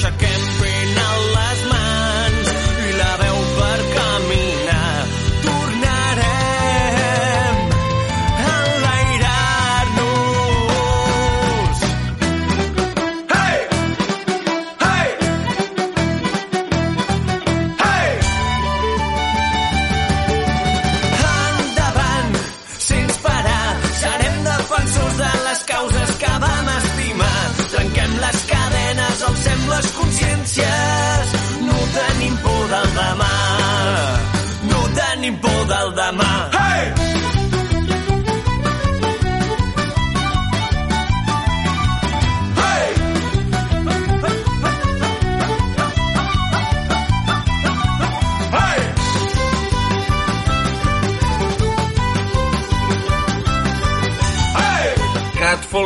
Poder. 0.01 0.34
Si 0.34 0.34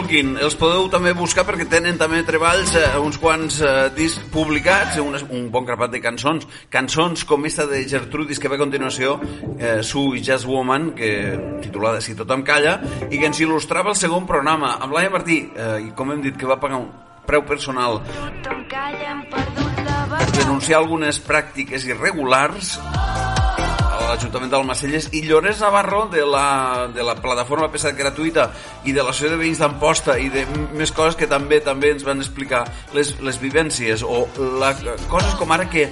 Folkin, 0.09 0.39
els 0.41 0.55
podeu 0.57 0.87
també 0.89 1.11
buscar 1.13 1.43
perquè 1.45 1.67
tenen 1.69 1.99
també 2.01 2.23
treballs, 2.25 2.71
eh, 2.73 2.95
uns 2.97 3.19
quants 3.21 3.59
eh, 3.61 3.91
discs 3.93 4.23
publicats, 4.33 4.97
un, 4.97 5.13
un 5.37 5.43
bon 5.53 5.67
grapat 5.67 5.91
de 5.93 6.01
cançons, 6.01 6.47
cançons 6.73 7.21
com 7.29 7.45
esta 7.45 7.67
de 7.69 7.83
Gertrudis 7.85 8.41
que 8.41 8.49
ve 8.49 8.57
a 8.57 8.63
continuació, 8.63 9.19
eh, 9.59 9.83
Sue 9.85 10.23
Jazz 10.25 10.49
Woman, 10.49 10.95
que 10.97 11.11
titulada 11.61 12.01
Si 12.01 12.17
tothom 12.17 12.41
calla, 12.41 12.79
i 13.05 13.19
que 13.19 13.29
ens 13.29 13.37
il·lustrava 13.37 13.93
el 13.93 14.01
segon 14.01 14.25
programa, 14.25 14.79
amb 14.81 14.97
Laia 14.97 15.13
Martí, 15.13 15.43
eh, 15.53 15.75
i 15.91 15.93
com 15.93 16.09
hem 16.09 16.25
dit 16.25 16.41
que 16.41 16.49
va 16.49 16.57
pagar 16.57 16.81
un 16.81 16.89
preu 17.29 17.45
personal 17.45 18.01
per 19.29 19.45
denunciar 20.41 20.81
algunes 20.81 21.21
pràctiques 21.21 21.85
irregulars 21.85 22.79
l'Ajuntament 24.19 24.51
d'Almacelles 24.51 25.05
i 25.15 25.21
Llorenç 25.23 25.61
Navarro 25.63 26.01
de 26.11 26.25
la, 26.27 26.89
de 26.91 27.03
la 27.07 27.15
plataforma 27.23 27.69
Pesat 27.71 27.95
Gratuïta 27.95 28.49
i 28.83 28.91
de 28.91 28.99
l'Associació 28.99 29.37
de 29.37 29.39
Veïns 29.39 29.61
d'Amposta 29.63 30.17
i 30.19 30.27
de 30.33 30.43
més 30.75 30.91
coses 30.91 31.15
que 31.15 31.29
també 31.31 31.61
també 31.63 31.93
ens 31.93 32.03
van 32.03 32.19
explicar 32.19 32.65
les, 32.91 33.13
les 33.23 33.39
vivències 33.39 34.03
o 34.03 34.25
la, 34.59 34.73
coses 35.07 35.37
com 35.39 35.55
ara 35.55 35.69
que 35.71 35.87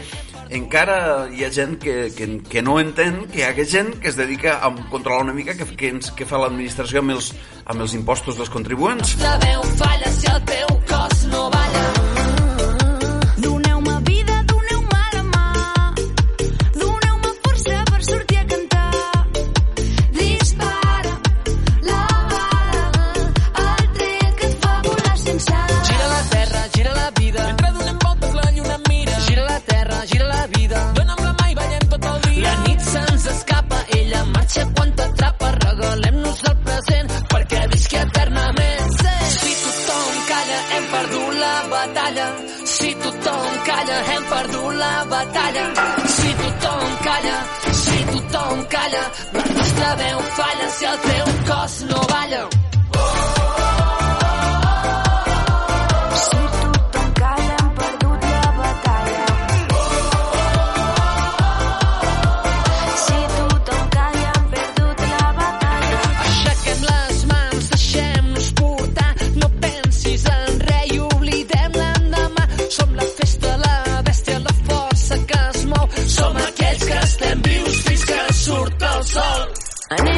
encara 0.51 0.97
hi 1.31 1.45
ha 1.47 1.51
gent 1.55 1.77
que, 1.79 1.95
que, 2.17 2.27
que 2.51 2.63
no 2.63 2.81
entén 2.83 3.23
que 3.31 3.45
hi 3.45 3.47
ha 3.47 3.53
gent 3.63 3.93
que 4.01 4.11
es 4.11 4.19
dedica 4.19 4.59
a 4.59 4.73
controlar 4.91 5.23
una 5.23 5.35
mica 5.37 5.55
que, 5.55 5.69
que, 5.79 5.93
ens, 5.95 6.11
que 6.11 6.27
fa 6.27 6.41
l'administració 6.43 7.05
amb, 7.05 7.15
els, 7.15 7.31
amb 7.63 7.87
els 7.87 7.95
impostos 7.95 8.35
dels 8.35 8.51
contribuents. 8.51 9.15
La 9.23 9.37
veu 9.47 9.63
falla 9.79 10.11
si 10.19 10.27
el 10.33 10.43
teu 10.51 10.75
cos 10.91 11.23
no 11.31 11.47
balla. 11.55 11.96
sé 34.57 34.65
quan 34.75 34.91
t'atrapa, 34.97 35.47
regalem-nos 35.63 36.39
el 36.49 36.57
present 36.67 37.11
perquè 37.31 37.61
visqui 37.73 37.97
eternament. 38.01 38.95
Sí. 39.01 39.15
Si 39.37 39.51
tothom 39.63 40.15
calla, 40.29 40.59
hem 40.75 40.85
perdut 40.93 41.33
la 41.41 41.55
batalla. 41.73 42.27
Si 42.75 42.93
tothom 43.03 43.59
calla, 43.69 43.97
hem 44.11 44.29
perdut 44.33 44.79
la 44.83 44.93
batalla. 45.13 45.65
Si 46.15 46.31
tothom 46.43 46.95
calla, 47.07 47.35
si 47.83 47.99
tothom 48.13 48.63
calla, 48.75 49.03
la 49.37 49.45
nostra 49.57 49.91
veu 50.03 50.23
falla 50.39 50.71
si 50.79 50.89
el 50.93 50.97
teu 51.09 51.27
cos 51.51 51.77
no 51.91 52.01
balla. 52.13 52.43
Sol. 79.89 80.16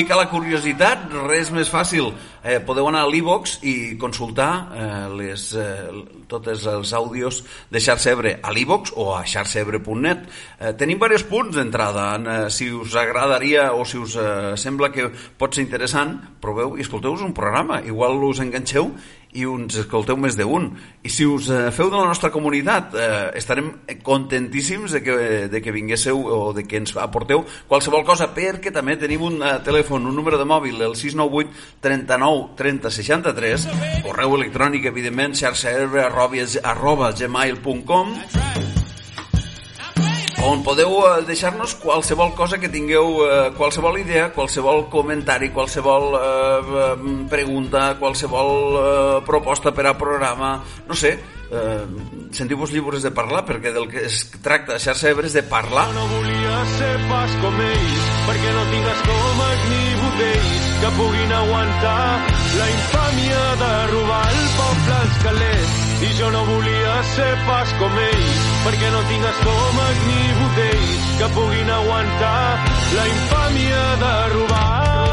Pica 0.00 0.16
la 0.16 0.30
curiositat, 0.30 1.10
res 1.28 1.50
més 1.52 1.68
fàcil. 1.68 2.06
Eh, 2.40 2.56
podeu 2.64 2.86
anar 2.88 3.02
a 3.04 3.08
l'e-box 3.10 3.58
i 3.68 3.98
consultar 4.00 4.48
eh, 4.72 4.86
les, 5.18 5.42
eh, 5.60 5.90
totes 6.30 6.64
els 6.72 6.94
àudios 6.96 7.42
de 7.68 7.82
Xarxa 7.84 8.14
Ebre 8.14 8.32
a 8.40 8.54
l'e-box 8.54 8.94
o 8.96 9.10
a 9.12 9.20
xarxaebre.net. 9.28 10.24
Eh, 10.56 10.72
tenim 10.80 10.96
diversos 10.96 11.26
punts 11.28 11.58
d'entrada. 11.58 12.06
Eh, 12.16 12.38
si 12.48 12.70
us 12.72 12.96
agradaria 12.96 13.74
o 13.76 13.84
si 13.84 14.00
us 14.00 14.16
eh, 14.16 14.56
sembla 14.56 14.88
que 14.94 15.10
pot 15.36 15.52
ser 15.52 15.66
interessant, 15.66 16.16
proveu 16.40 16.78
i 16.78 16.86
escolteu-vos 16.86 17.26
un 17.26 17.36
programa. 17.36 17.82
Igual 17.84 18.24
us 18.30 18.40
enganxeu 18.40 18.94
i 19.32 19.44
uns 19.46 19.76
escolteu 19.78 20.18
més 20.18 20.36
d'un. 20.38 20.70
I 21.06 21.10
si 21.12 21.26
us 21.28 21.50
eh, 21.52 21.68
feu 21.74 21.90
de 21.90 21.98
la 21.98 22.08
nostra 22.08 22.32
comunitat, 22.34 22.94
eh, 22.94 23.30
estarem 23.38 23.70
contentíssims 24.02 24.96
de 24.96 25.02
que, 25.04 25.16
de 25.52 25.62
que 25.62 25.74
vinguéssiu 25.74 26.18
o 26.20 26.40
de 26.56 26.64
que 26.66 26.80
ens 26.80 26.96
aporteu 26.98 27.44
qualsevol 27.68 28.04
cosa, 28.06 28.30
perquè 28.34 28.72
també 28.74 28.96
tenim 29.00 29.22
un 29.28 29.38
eh, 29.42 29.58
telèfon, 29.66 30.08
un 30.10 30.16
número 30.16 30.40
de 30.40 30.48
mòbil, 30.48 30.82
el 30.82 30.96
698 30.98 31.78
39 31.84 32.56
30 32.58 32.90
63, 32.98 33.68
correu 34.06 34.36
electrònic, 34.40 34.90
evidentment, 34.90 35.38
xarxaerbe 35.38 36.04
arroba, 36.08 36.44
arroba 36.74 37.14
gmail.com 37.16 38.69
on 40.42 40.62
podeu 40.64 40.90
eh, 41.04 41.22
deixar-nos 41.26 41.74
qualsevol 41.76 42.32
cosa 42.34 42.58
que 42.58 42.68
tingueu, 42.68 43.26
eh, 43.26 43.50
qualsevol 43.56 43.98
idea, 43.98 44.30
qualsevol 44.32 44.88
comentari, 44.88 45.50
qualsevol 45.50 46.16
eh, 46.16 46.96
pregunta, 47.28 47.96
qualsevol 48.00 48.50
eh, 48.80 49.20
proposta 49.26 49.72
per 49.72 49.86
a 49.86 49.94
programa, 49.94 50.62
no 50.88 50.94
sé, 50.94 51.18
eh, 51.50 51.86
sentiu-vos 52.32 52.72
lliures 52.72 53.02
de 53.02 53.10
parlar, 53.14 53.44
perquè 53.46 53.72
del 53.74 53.88
que 53.90 54.04
es 54.06 54.22
tracta 54.42 54.76
a 54.76 54.82
xarxa 54.82 55.10
Ebre 55.10 55.28
és 55.30 55.36
de 55.36 55.42
parlar. 55.42 55.88
No 55.94 56.06
volia 56.12 56.56
ser 56.76 56.94
pas 57.10 57.36
com 57.42 57.60
ells, 57.66 58.08
perquè 58.28 58.54
no 58.56 58.64
tinc 58.70 58.88
estómac 58.94 59.66
ni 59.72 59.82
butells 60.00 60.70
que 60.80 60.90
puguin 60.96 61.36
aguantar 61.40 62.06
la 62.56 62.68
infàmia 62.76 63.44
de 63.62 63.72
robar 63.92 64.24
el 64.30 64.48
poble 64.56 64.96
als 65.00 65.22
calés. 65.26 65.78
I 66.00 66.10
jo 66.16 66.30
no 66.32 66.44
volia 66.48 66.94
ser 67.14 67.32
pas 67.50 67.76
com 67.82 68.00
ells, 68.06 68.40
perquè 68.64 68.94
no 68.94 69.04
tinc 69.10 69.30
estómac 69.34 70.02
ni 70.08 70.20
butells 70.40 71.14
que 71.20 71.30
puguin 71.36 71.76
aguantar 71.76 72.42
la 72.96 73.08
infàmia 73.14 73.86
de 74.04 74.14
robar. 74.38 75.09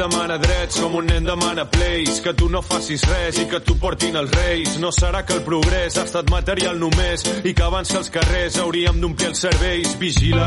Demana 0.00 0.38
drets 0.40 0.78
com 0.80 0.94
un 0.96 1.06
nen 1.10 1.26
demana 1.26 1.66
plays, 1.68 2.20
que 2.24 2.32
tu 2.32 2.48
no 2.48 2.62
facis 2.64 3.02
res 3.10 3.40
i 3.42 3.46
que 3.50 3.60
tu 3.60 3.76
portin 3.80 4.16
els 4.16 4.32
reis. 4.32 4.78
No 4.80 4.88
serà 4.94 5.22
que 5.26 5.36
el 5.36 5.42
progrés 5.44 5.98
ha 5.98 6.06
estat 6.08 6.30
material 6.32 6.78
només 6.80 7.24
i 7.44 7.52
que 7.52 7.66
abans 7.66 7.92
els 7.98 8.08
carrers 8.14 8.56
hauríem 8.62 9.00
d'omplir 9.02 9.28
els 9.32 9.42
serveis. 9.44 9.92
Vigila, 10.00 10.46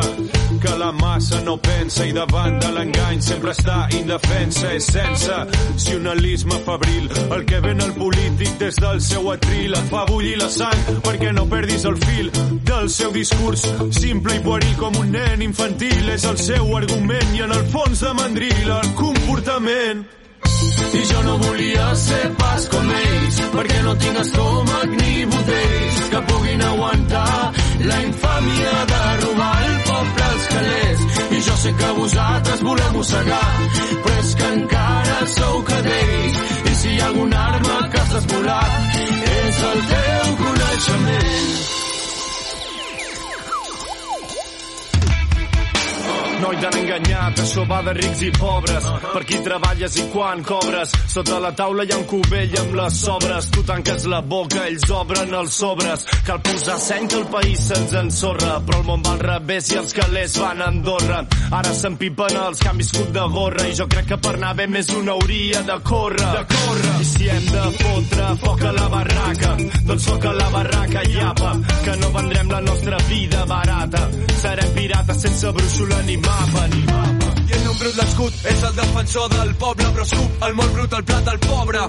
que 0.64 0.74
la 0.80 0.89
massa 0.97 1.41
no 1.45 1.58
pensa 1.62 2.08
i 2.08 2.16
davant 2.16 2.58
de 2.64 2.72
l'engany 2.74 3.22
sempre 3.22 3.54
està 3.54 3.78
indefensa. 3.99 4.72
És 4.74 4.89
sense 4.89 5.38
sionalisme 5.84 6.58
febril 6.66 7.10
el 7.36 7.45
que 7.45 7.60
ven 7.62 7.82
el 7.84 7.93
polític 7.93 8.58
des 8.62 8.80
del 8.82 9.01
seu 9.06 9.30
atril 9.34 9.78
et 9.78 9.91
fa 9.91 10.06
bullir 10.10 10.38
la 10.41 10.49
sang 10.49 11.01
perquè 11.06 11.34
no 11.36 11.45
perdis 11.51 11.86
el 11.89 11.99
fil 12.08 12.32
del 12.66 12.89
seu 12.89 13.14
discurs 13.14 13.68
simple 13.99 14.38
i 14.39 14.43
pueril 14.45 14.76
com 14.80 14.97
un 15.04 15.12
nen 15.14 15.45
infantil 15.45 16.10
és 16.16 16.26
el 16.30 16.39
seu 16.41 16.74
argument 16.78 17.38
i 17.38 17.45
en 17.45 17.54
el 17.60 17.66
fons 17.74 18.01
de 18.06 18.14
mandril 18.18 18.76
el 18.80 18.93
comportament 18.97 19.43
i 20.94 21.06
jo 21.12 21.22
no 21.24 21.38
volia 21.38 21.96
ser 21.96 22.30
pas 22.38 22.68
com 22.72 22.91
ells 22.98 23.39
perquè 23.56 23.80
no 23.84 23.96
tinc 24.04 24.20
estómac 24.22 24.94
ni 25.00 25.26
botells 25.34 25.98
que 26.14 26.22
puguin 26.30 26.62
aguantar 26.62 27.52
la 27.89 27.98
infàmia 28.08 28.74
de 28.91 29.02
robar 29.24 29.58
el 29.66 29.76
poble 29.89 30.24
als 30.30 30.48
calés. 30.54 31.00
I 31.36 31.41
jo 31.48 31.56
sé 31.64 31.74
que 31.82 31.91
vosaltres 32.00 32.64
voleu 32.70 32.91
mossegar 32.94 33.52
però 34.04 34.18
és 34.24 34.36
que 34.39 34.50
encara 34.54 35.20
sou 35.36 35.64
cadells 35.72 36.41
i 36.72 36.76
si 36.82 36.89
hi 36.96 37.00
ha 37.02 37.06
alguna 37.12 37.46
arma 37.50 37.72
enganyat, 47.24 47.39
això 47.43 47.63
va 47.67 47.82
de 47.84 47.93
rics 47.93 48.21
i 48.21 48.32
pobres. 48.32 48.88
Per 49.13 49.24
qui 49.26 49.39
treballes 49.43 49.97
i 49.97 50.03
quan 50.11 50.43
cobres. 50.43 50.91
Sota 51.07 51.39
la 51.39 51.51
taula 51.55 51.84
hi 51.84 51.91
ha 51.91 51.97
un 51.97 52.05
cubell 52.05 52.57
amb 52.59 52.76
les 52.76 52.99
sobres. 52.99 53.49
Tu 53.51 53.63
tanques 53.63 54.05
la 54.05 54.21
boca, 54.21 54.67
ells 54.67 54.89
obren 54.91 55.34
els 55.34 55.53
sobres. 55.53 56.05
Cal 56.26 56.41
posar 56.41 56.80
seny 56.80 57.07
que 57.07 57.19
el 57.21 57.28
país 57.28 57.67
se'ns 57.67 57.93
ensorra. 57.93 58.59
Però 58.65 58.80
el 58.80 58.88
món 58.88 59.03
va 59.05 59.13
al 59.13 59.24
revés 59.24 59.71
i 59.71 59.80
els 59.80 59.93
calés 59.93 60.38
van 60.39 60.61
a 60.61 60.67
Andorra. 60.67 61.24
Ara 61.51 61.74
s'empipen 61.74 62.38
els 62.47 62.59
que 62.59 62.69
han 62.69 62.78
viscut 62.78 63.11
de 63.13 63.28
gorra. 63.38 63.67
I 63.67 63.76
jo 63.78 63.88
crec 63.88 64.09
que 64.11 64.17
per 64.17 64.36
anar 64.36 64.53
bé 64.55 64.67
més 64.67 64.89
un 64.97 65.09
hauria 65.09 65.63
de 65.63 65.80
córrer. 65.84 66.32
De 66.39 66.45
córrer. 66.55 66.95
I 66.99 67.09
si 67.13 67.30
hem 67.30 67.49
de 67.51 67.65
fotre 67.80 68.30
foc 68.43 68.63
a 68.63 68.74
la 68.74 68.88
barraca, 68.89 69.55
doncs 69.88 70.09
foc 70.09 70.26
a 70.26 70.34
la 70.34 70.49
barraca 70.53 71.03
i 71.09 71.19
apa, 71.24 71.55
que 71.84 71.97
no 72.01 72.11
vendrem 72.17 72.51
la 72.51 72.61
nostra 72.61 72.97
vida 73.09 73.45
barata. 73.45 74.07
Serem 74.43 74.74
pirates 74.76 75.21
sense 75.24 75.51
brúixola 75.55 76.01
ni 76.07 76.17
mapa, 76.17 76.67
ni 76.74 76.86
mapa. 76.89 77.12
Un 77.74 77.80
brut 77.80 77.95
l'escut, 77.97 78.36
és 78.51 78.59
el 78.67 78.76
defensor 78.78 79.32
del 79.34 79.55
poble, 79.57 79.88
però 79.95 80.03
escup 80.05 80.43
el 80.45 80.53
molt 80.59 80.76
brut, 80.76 80.93
el 80.93 81.05
plat 81.09 81.26
del 81.26 81.39
pobre. 81.41 81.88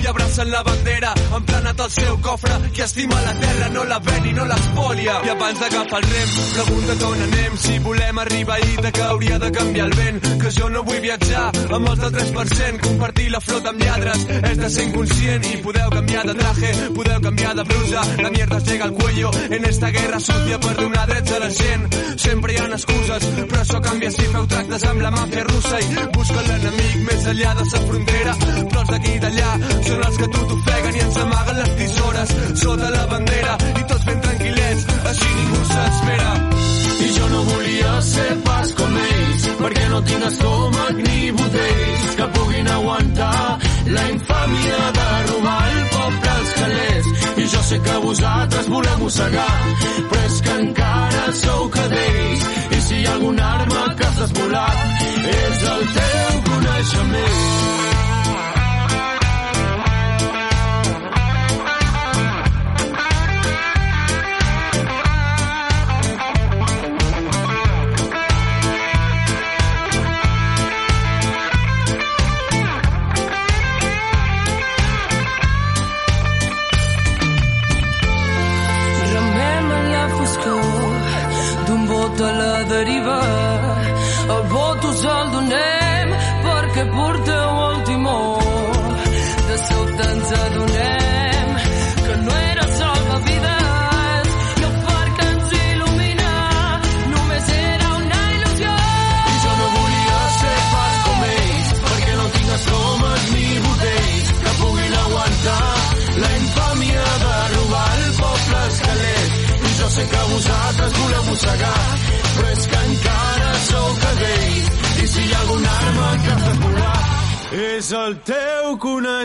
I 0.00 0.06
abracen 0.08 0.48
la 0.48 0.62
bandera, 0.64 1.10
emplenat 1.36 1.80
al 1.84 1.90
seu 1.92 2.16
cofre, 2.24 2.54
qui 2.72 2.80
estima 2.80 3.18
la 3.20 3.34
terra 3.36 3.68
no 3.74 3.82
la 3.84 3.98
ven 4.00 4.28
i 4.30 4.32
no 4.32 4.46
l'espolia. 4.48 5.18
I 5.26 5.32
abans 5.34 5.60
d'agafar 5.60 6.00
el 6.00 6.06
rem, 6.08 6.30
pregunta't 6.54 7.04
on 7.04 7.24
anem, 7.26 7.58
si 7.60 7.78
volem 7.84 8.20
arribar 8.22 8.56
ahir 8.56 8.80
de 8.80 8.92
que 8.96 9.02
hauria 9.02 9.38
de 9.38 9.50
canviar 9.58 9.86
el 9.90 9.96
vent, 9.98 10.22
que 10.40 10.52
jo 10.56 10.70
no 10.72 10.84
vull 10.88 11.02
viatjar 11.04 11.44
amb 11.68 11.90
els 11.92 12.00
del 12.00 12.14
3%, 12.16 12.80
compartir 12.86 13.28
la 13.34 13.42
flota 13.44 13.74
amb 13.74 13.84
lladres, 13.84 14.24
és 14.40 14.56
de 14.62 14.70
ser 14.70 14.88
inconscient. 14.88 15.50
I 15.50 15.60
podeu 15.68 15.92
canviar 15.98 16.24
de 16.30 16.36
traje, 16.40 16.72
podeu 16.96 17.20
canviar 17.28 17.54
de 17.60 17.68
blusa, 17.68 18.06
la 18.22 18.30
mierda 18.30 18.56
es 18.56 18.64
llega 18.70 18.88
al 18.88 18.94
cuello. 18.94 19.30
En 19.50 19.68
esta 19.68 19.90
guerra 19.90 20.20
sucia 20.20 20.60
per 20.60 20.74
donar 20.80 21.06
drets 21.12 21.36
a 21.36 21.44
la 21.44 21.50
gent. 21.60 21.88
Sempre 22.16 22.54
hi 22.54 22.56
ha 22.56 22.70
excuses, 22.72 23.28
però 23.50 23.60
això 23.60 23.84
canvia 23.84 24.10
si 24.16 24.32
feu 24.32 24.48
tractes 24.48 24.84
amb 24.88 25.04
la 25.04 25.09
màfia 25.10 25.44
russa 25.44 25.78
i 25.80 26.06
busca 26.14 26.42
l'enemic 26.46 26.96
més 27.08 27.26
enllà 27.32 27.54
de 27.58 27.64
sa 27.70 27.80
frontera, 27.86 28.34
però 28.70 28.80
els 28.82 28.90
d'aquí 28.94 29.12
i 29.16 29.22
d'allà 29.24 29.50
són 29.88 30.04
els 30.08 30.18
que 30.20 30.28
tu 30.34 30.44
t'ofeguen 30.50 30.96
i 30.98 31.02
ens 31.06 31.18
amaguen 31.24 31.58
les 31.60 31.72
tisores 31.80 32.34
sota 32.62 32.90
la 32.96 33.04
bandera 33.12 33.56
i 33.80 33.84
tots 33.92 34.04
ben 34.08 34.20
tranquil·lets, 34.26 34.86
així 35.12 35.30
ningú 35.38 35.62
s'espera. 35.72 36.30
I 37.00 37.08
jo 37.16 37.28
no 37.32 37.42
volia 37.50 37.92
ser 38.10 38.30
pas 38.46 38.72
com 38.80 38.96
ells, 39.04 39.48
perquè 39.62 39.88
no 39.94 40.00
tinc 40.10 40.26
estómac 40.30 41.02
ni 41.08 41.18
botells 41.40 42.16
que 42.20 42.30
puguin 42.36 42.72
aguantar 42.76 43.58
la 43.96 44.06
infàmia 44.14 44.80
de 45.00 45.08
robar 45.30 45.60
el 45.72 45.82
poble 45.96 46.32
als 46.36 46.54
calés. 46.60 47.12
I 47.40 47.50
jo 47.54 47.62
sé 47.70 47.82
que 47.88 48.00
vosaltres 48.06 48.72
voleu 48.76 48.98
mossegar, 49.04 49.52
però 50.10 50.24
és 50.30 50.40
que 50.46 50.58
encara 50.64 51.28
sou 51.44 51.70
cadells. 51.78 52.59
Alguna 53.12 53.50
arma 53.58 53.94
que 53.96 54.04
has 54.04 54.18
desvolat, 54.22 55.04
és 55.34 55.68
el 55.74 55.86
teu 55.98 56.42
coneixement. 56.50 57.79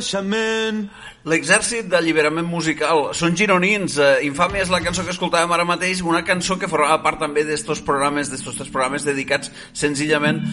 לשמר 0.05 0.44
L'exèrcit 1.25 1.87
d'alliberament 1.89 2.45
musical. 2.45 3.07
Són 3.17 3.33
gironins. 3.33 3.97
Eh, 3.97 4.27
Infàmia 4.27 4.61
és 4.61 4.69
la 4.69 4.77
cançó 4.85 5.01
que 5.01 5.09
escoltàvem 5.15 5.55
ara 5.55 5.65
mateix, 5.65 6.03
una 6.05 6.21
cançó 6.21 6.59
que 6.61 6.69
formava 6.69 6.99
part 7.01 7.17
també 7.23 7.41
d'estos 7.47 7.81
programes, 7.81 8.29
d'estos 8.29 8.59
tres 8.59 8.69
programes 8.69 9.07
dedicats 9.07 9.49
senzillament 9.73 10.43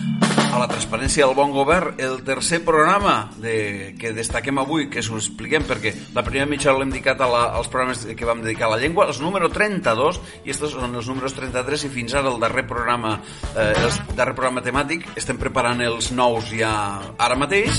a 0.53 0.61
la 0.61 0.69
transparència 0.69 1.27
del 1.27 1.37
bon 1.37 1.53
govern. 1.53 1.93
El 2.01 2.23
tercer 2.25 2.63
programa 2.65 3.31
de, 3.41 3.95
que 4.01 4.15
destaquem 4.17 4.63
avui, 4.63 4.89
que 4.89 5.05
us 5.05 5.11
expliquem, 5.13 5.67
perquè 5.69 5.93
la 6.17 6.25
primera 6.25 6.49
mitja 6.49 6.73
l'hem 6.73 6.93
dedicat 6.93 7.21
a 7.21 7.29
la, 7.29 7.43
als 7.59 7.69
programes 7.73 8.07
que 8.17 8.29
vam 8.29 8.41
dedicar 8.45 8.71
a 8.71 8.75
la 8.75 8.81
llengua, 8.81 9.11
els 9.13 9.21
número 9.21 9.53
32, 9.53 10.23
i 10.47 10.53
estos 10.57 10.73
són 10.73 10.97
els 10.97 11.09
números 11.09 11.37
33, 11.37 11.87
i 11.89 11.93
fins 11.93 12.17
ara 12.17 12.33
el 12.33 12.41
darrer 12.41 12.65
programa, 12.69 13.19
eh, 13.53 13.69
el 13.77 13.93
darrer 14.17 14.37
programa 14.37 14.65
temàtic, 14.65 15.05
estem 15.21 15.41
preparant 15.41 15.85
els 15.85 16.13
nous 16.17 16.49
ja 16.53 16.73
ara 17.17 17.37
mateix. 17.37 17.77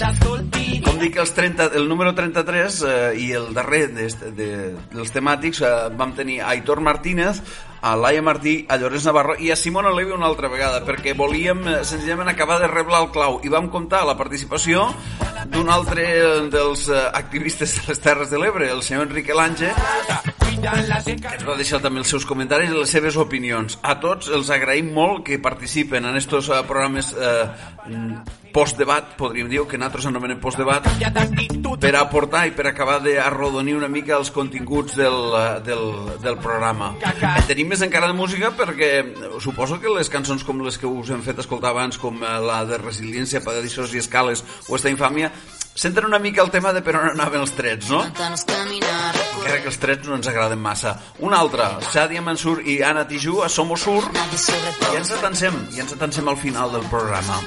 Com 0.85 1.01
dic, 1.01 1.17
els 1.21 1.33
30, 1.33 1.71
el 1.77 1.89
número 1.89 2.13
33 2.17 2.82
eh, 2.87 3.13
i 3.19 3.31
el 3.37 3.53
darrer 3.55 3.87
de, 3.93 4.07
de, 4.37 4.49
dels 4.93 5.13
temàtics 5.13 5.61
eh, 5.63 5.75
vam 5.97 6.13
tenir 6.17 6.41
Aitor 6.45 6.81
Martínez, 6.83 7.41
a 7.83 7.97
Laia 7.99 8.21
Martí, 8.23 8.65
a 8.71 8.77
Llorenç 8.79 9.03
Navarro 9.09 9.35
i 9.43 9.51
a 9.51 9.57
Simona 9.59 9.91
Levi 9.91 10.13
una 10.15 10.29
altra 10.29 10.47
vegada, 10.47 10.79
perquè 10.87 11.15
volíem 11.19 11.65
eh, 11.67 11.79
senzillament 11.83 12.31
acabar 12.31 12.61
de 12.61 12.69
reblar 12.71 13.01
el 13.03 13.09
clau 13.11 13.41
i 13.43 13.51
vam 13.51 13.67
comptar 13.73 14.05
la 14.07 14.15
participació 14.19 14.85
d'un 15.51 15.67
altre 15.69 16.05
eh, 16.07 16.29
dels 16.53 16.87
eh, 16.87 17.01
activistes 17.11 17.75
de 17.79 17.89
les 17.89 17.99
Terres 18.03 18.31
de 18.31 18.39
l'Ebre, 18.39 18.71
el 18.71 18.83
senyor 18.87 19.09
Enrique 19.09 19.35
Lange, 19.35 19.73
ens 20.63 21.43
va 21.43 21.57
deixar 21.59 21.81
també 21.83 21.99
els 21.99 22.13
seus 22.13 22.23
comentaris 22.29 22.71
i 22.71 22.77
les 22.77 22.95
seves 22.95 23.17
opinions. 23.19 23.75
A 23.83 23.97
tots 23.99 24.31
els 24.31 24.51
agraïm 24.53 24.93
molt 24.95 25.25
que 25.27 25.41
participen 25.43 26.07
en 26.07 26.15
eh, 26.19 26.63
programes 26.69 27.11
eh, 27.17 27.43
postdebat, 28.53 29.15
podríem 29.17 29.49
dir, 29.49 29.63
que 29.67 29.79
nosaltres 29.79 30.07
anomenem 30.09 30.39
postdebat, 30.41 30.85
per 31.81 31.93
aportar 31.97 32.45
i 32.47 32.53
per 32.55 32.67
acabar 32.69 32.99
d'arrodonir 33.03 33.75
una 33.75 33.89
mica 33.91 34.15
els 34.19 34.29
continguts 34.31 34.95
del, 34.99 35.17
del, 35.65 35.83
del 36.23 36.37
programa. 36.43 36.93
Tenim 37.49 37.73
més 37.73 37.83
encara 37.85 38.11
de 38.11 38.17
música 38.17 38.53
perquè 38.55 38.91
suposo 39.43 39.79
que 39.81 39.91
les 39.91 40.11
cançons 40.13 40.45
com 40.45 40.61
les 40.63 40.77
que 40.77 40.87
us 40.87 41.09
hem 41.13 41.23
fet 41.25 41.41
escoltar 41.43 41.73
abans, 41.73 41.97
com 41.99 42.21
eh, 42.21 42.35
la 42.45 42.61
de 42.69 42.79
Resiliència, 42.81 43.43
Padadissos 43.43 43.95
i 43.97 44.03
Escales 44.03 44.45
o 44.69 44.77
Esta 44.77 44.93
Infàmia, 44.93 45.31
centren 45.75 46.05
una 46.05 46.19
mica 46.19 46.41
el 46.41 46.51
tema 46.51 46.73
de 46.73 46.81
per 46.81 46.95
on 46.95 47.09
anaven 47.09 47.41
els 47.41 47.53
trets, 47.57 47.89
no? 47.89 48.03
Encara 48.05 49.59
que 49.61 49.69
els 49.71 49.79
trets 49.81 50.07
no 50.07 50.15
ens 50.15 50.27
agraden 50.29 50.61
massa. 50.61 50.95
Una 51.19 51.39
altra, 51.39 51.79
Sadia 51.91 52.21
Mansur 52.21 52.61
i 52.61 52.81
Ana 52.83 53.07
Tijoux 53.07 53.43
a 53.43 53.49
Somos 53.49 53.81
Sur, 53.81 54.03
i 54.03 54.95
ens 54.97 55.11
atansem, 55.17 55.57
i 55.75 55.81
ens 55.83 55.93
atansem 55.97 56.27
al 56.29 56.37
final 56.37 56.71
del 56.71 56.85
programa. 56.93 57.41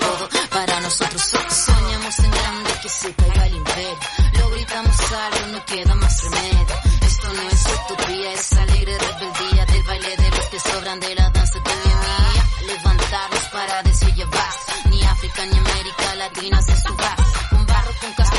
Para 0.51 0.81
nosotros 0.81 1.22
soñamos 1.22 2.18
en 2.18 2.31
grande 2.31 2.70
que 2.83 2.89
se 2.89 3.14
caiga 3.14 3.47
el 3.47 3.57
imperio. 3.57 3.99
Lo 4.39 4.51
gritamos 4.51 5.01
alto, 5.12 5.47
no 5.53 5.64
queda 5.66 5.95
más 5.95 6.22
remedio. 6.24 6.66
Esto 7.07 7.33
no 7.33 7.43
es 7.49 7.66
utopía, 7.74 8.33
es 8.33 8.53
alegre 8.53 8.99
rebeldía 8.99 9.66
del 9.66 9.83
baile 9.85 10.16
de 10.16 10.31
los 10.31 10.47
que 10.47 10.61
sobran 10.61 11.01
de 11.01 11.14
la 11.14 11.31
danza 11.31 11.55
de 11.55 11.77
mi 11.77 11.95
mía. 11.95 12.74
Levantarnos 12.74 13.45
para 13.53 13.83
decir 13.83 14.14
ya 14.14 14.27
basta. 14.27 14.72
Ni 14.91 15.03
África 15.05 15.47
ni 15.47 15.59
América 15.59 16.14
Latina 16.16 16.62
se 16.62 16.77
suba. 16.77 17.26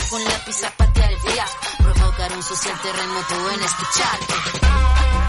Con 0.09 0.23
barro, 0.23 0.23
con 0.23 0.23
casco, 0.23 0.23
con 0.23 0.23
lápiz 0.23 0.63
a 0.63 0.71
patear 0.71 1.11
el 1.11 1.19
fiasco. 1.19 1.83
Provocar 1.83 2.33
un 2.33 2.43
social 2.43 2.81
terremoto 2.81 3.51
en 3.51 3.63
escucharte. 3.63 5.26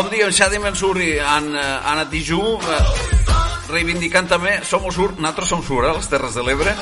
Com 0.00 0.08
diuen 0.08 0.32
Xadi 0.32 0.56
Mansur 0.56 0.94
i 1.04 1.10
An, 1.20 1.50
eh, 1.52 2.04
Tijoux, 2.08 2.62
eh, 2.64 2.76
reivindicant 3.68 4.30
també 4.30 4.54
Somos 4.64 4.94
Sur, 4.94 5.12
nosaltres 5.18 5.50
som 5.52 5.62
Sur, 5.62 5.84
eh, 5.84 5.92
les 5.92 6.08
Terres 6.08 6.32
de 6.32 6.42
l'Ebre. 6.42 6.72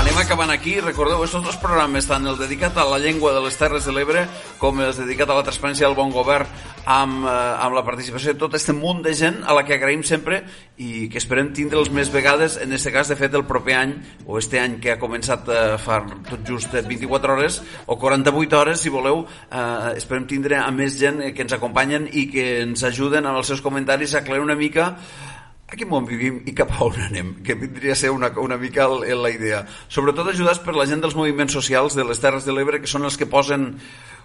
Anem 0.00 0.16
acabant 0.16 0.50
aquí. 0.50 0.80
Recordeu, 0.80 1.22
estos 1.24 1.44
dos 1.44 1.56
programes, 1.56 2.06
tant 2.08 2.26
el 2.26 2.38
dedicat 2.38 2.78
a 2.78 2.88
la 2.88 2.98
llengua 2.98 3.34
de 3.34 3.42
les 3.42 3.58
Terres 3.58 3.84
de 3.84 3.92
l'Ebre 3.92 4.26
com 4.56 4.80
el 4.80 4.96
dedicat 4.96 5.28
a 5.28 5.34
la 5.34 5.42
transparència 5.42 5.84
del 5.86 5.94
bon 5.94 6.08
govern 6.10 6.48
amb, 6.86 7.26
eh, 7.26 7.30
amb 7.66 7.74
la 7.74 7.82
participació 7.84 8.32
de 8.32 8.38
tot 8.38 8.54
aquest 8.54 8.70
munt 8.78 9.02
de 9.02 9.12
gent 9.18 9.42
a 9.44 9.54
la 9.56 9.64
que 9.66 9.74
agraïm 9.74 10.04
sempre 10.06 10.40
i 10.78 11.08
que 11.10 11.18
esperem 11.18 11.50
tindre'ls 11.52 11.90
més 11.90 12.12
vegades, 12.14 12.56
en 12.62 12.72
aquest 12.72 12.94
cas, 12.94 13.10
de 13.10 13.18
fet, 13.18 13.34
el 13.34 13.44
proper 13.44 13.74
any, 13.74 13.94
o 14.24 14.38
este 14.38 14.60
any 14.62 14.78
que 14.80 14.94
ha 14.94 15.00
començat 15.02 15.50
eh, 15.50 15.64
fa 15.82 16.00
tot 16.30 16.46
just 16.46 16.74
eh, 16.74 16.84
24 16.86 17.34
hores 17.34 17.60
o 17.86 17.98
48 17.98 18.60
hores, 18.60 18.80
si 18.80 18.92
voleu, 18.94 19.26
eh, 19.50 19.96
esperem 19.96 20.28
tindre 20.30 20.62
a 20.62 20.70
més 20.70 20.98
gent 20.98 21.20
eh, 21.20 21.32
que 21.34 21.42
ens 21.42 21.56
acompanyen 21.58 22.06
i 22.12 22.28
que 22.30 22.46
ens 22.62 22.86
ajuden 22.86 23.26
amb 23.26 23.42
els 23.42 23.50
seus 23.50 23.64
comentaris 23.64 24.14
a 24.14 24.22
aclarir 24.22 24.46
una 24.46 24.56
mica 24.58 24.92
a 25.66 25.74
quin 25.74 25.88
món 25.90 26.04
vivim 26.06 26.44
i 26.46 26.52
cap 26.54 26.70
a 26.70 26.84
on 26.86 27.00
anem, 27.08 27.32
que 27.42 27.56
vindria 27.58 27.96
a 27.96 27.98
ser 27.98 28.12
una, 28.14 28.30
una 28.38 28.54
mica 28.56 28.84
el, 28.86 29.08
la 29.18 29.32
idea. 29.34 29.64
Sobretot 29.90 30.30
ajudats 30.30 30.60
per 30.62 30.76
la 30.76 30.86
gent 30.86 31.02
dels 31.02 31.16
moviments 31.18 31.56
socials 31.58 31.98
de 31.98 32.04
les 32.06 32.22
Terres 32.22 32.46
de 32.46 32.54
l'Ebre, 32.54 32.78
que 32.78 32.90
són 32.90 33.08
els 33.08 33.18
que 33.18 33.26
posen 33.26 33.72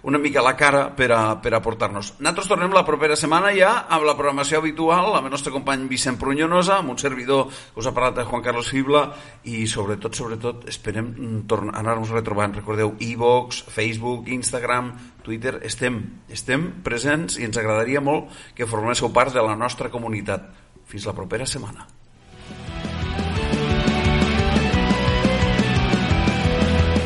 una 0.04 0.18
mica 0.18 0.41
la 0.41 0.56
cara 0.58 0.88
per 0.95 1.12
a, 1.12 1.22
per 1.41 1.54
a 1.54 1.62
portar-nos. 1.62 2.16
Nosaltres 2.20 2.49
tornem 2.49 2.74
la 2.74 2.86
propera 2.88 3.18
setmana 3.20 3.52
ja 3.56 3.72
amb 3.86 4.08
la 4.08 4.16
programació 4.18 4.62
habitual, 4.62 5.14
amb 5.16 5.30
el 5.30 5.34
nostre 5.34 5.54
company 5.54 5.86
Vicent 5.91 6.18
Prunyonosa, 6.22 6.80
amb 6.80 6.95
un 6.95 6.99
servidor 7.02 7.47
que 7.52 7.80
us 7.82 7.88
ha 7.89 7.93
parlat 7.95 8.18
de 8.20 8.26
Juan 8.26 8.43
Carlos 8.45 8.72
Fibla 8.74 9.06
i 9.45 9.66
sobretot, 9.70 10.18
sobretot, 10.18 10.68
esperem 10.72 11.14
tornar, 11.49 11.78
anar-nos 11.80 12.14
retrobant. 12.16 12.58
Recordeu, 12.58 12.95
iVox, 12.99 13.64
Facebook, 13.70 14.30
Instagram, 14.34 14.93
Twitter, 15.22 15.60
estem, 15.68 16.02
estem 16.30 16.70
presents 16.84 17.38
i 17.38 17.47
ens 17.47 17.62
agradaria 17.62 18.02
molt 18.02 18.32
que 18.58 18.70
forméssiu 18.70 19.14
part 19.14 19.34
de 19.36 19.45
la 19.45 19.58
nostra 19.58 19.93
comunitat. 19.93 20.49
Fins 20.91 21.06
la 21.08 21.16
propera 21.16 21.45
setmana. 21.47 22.01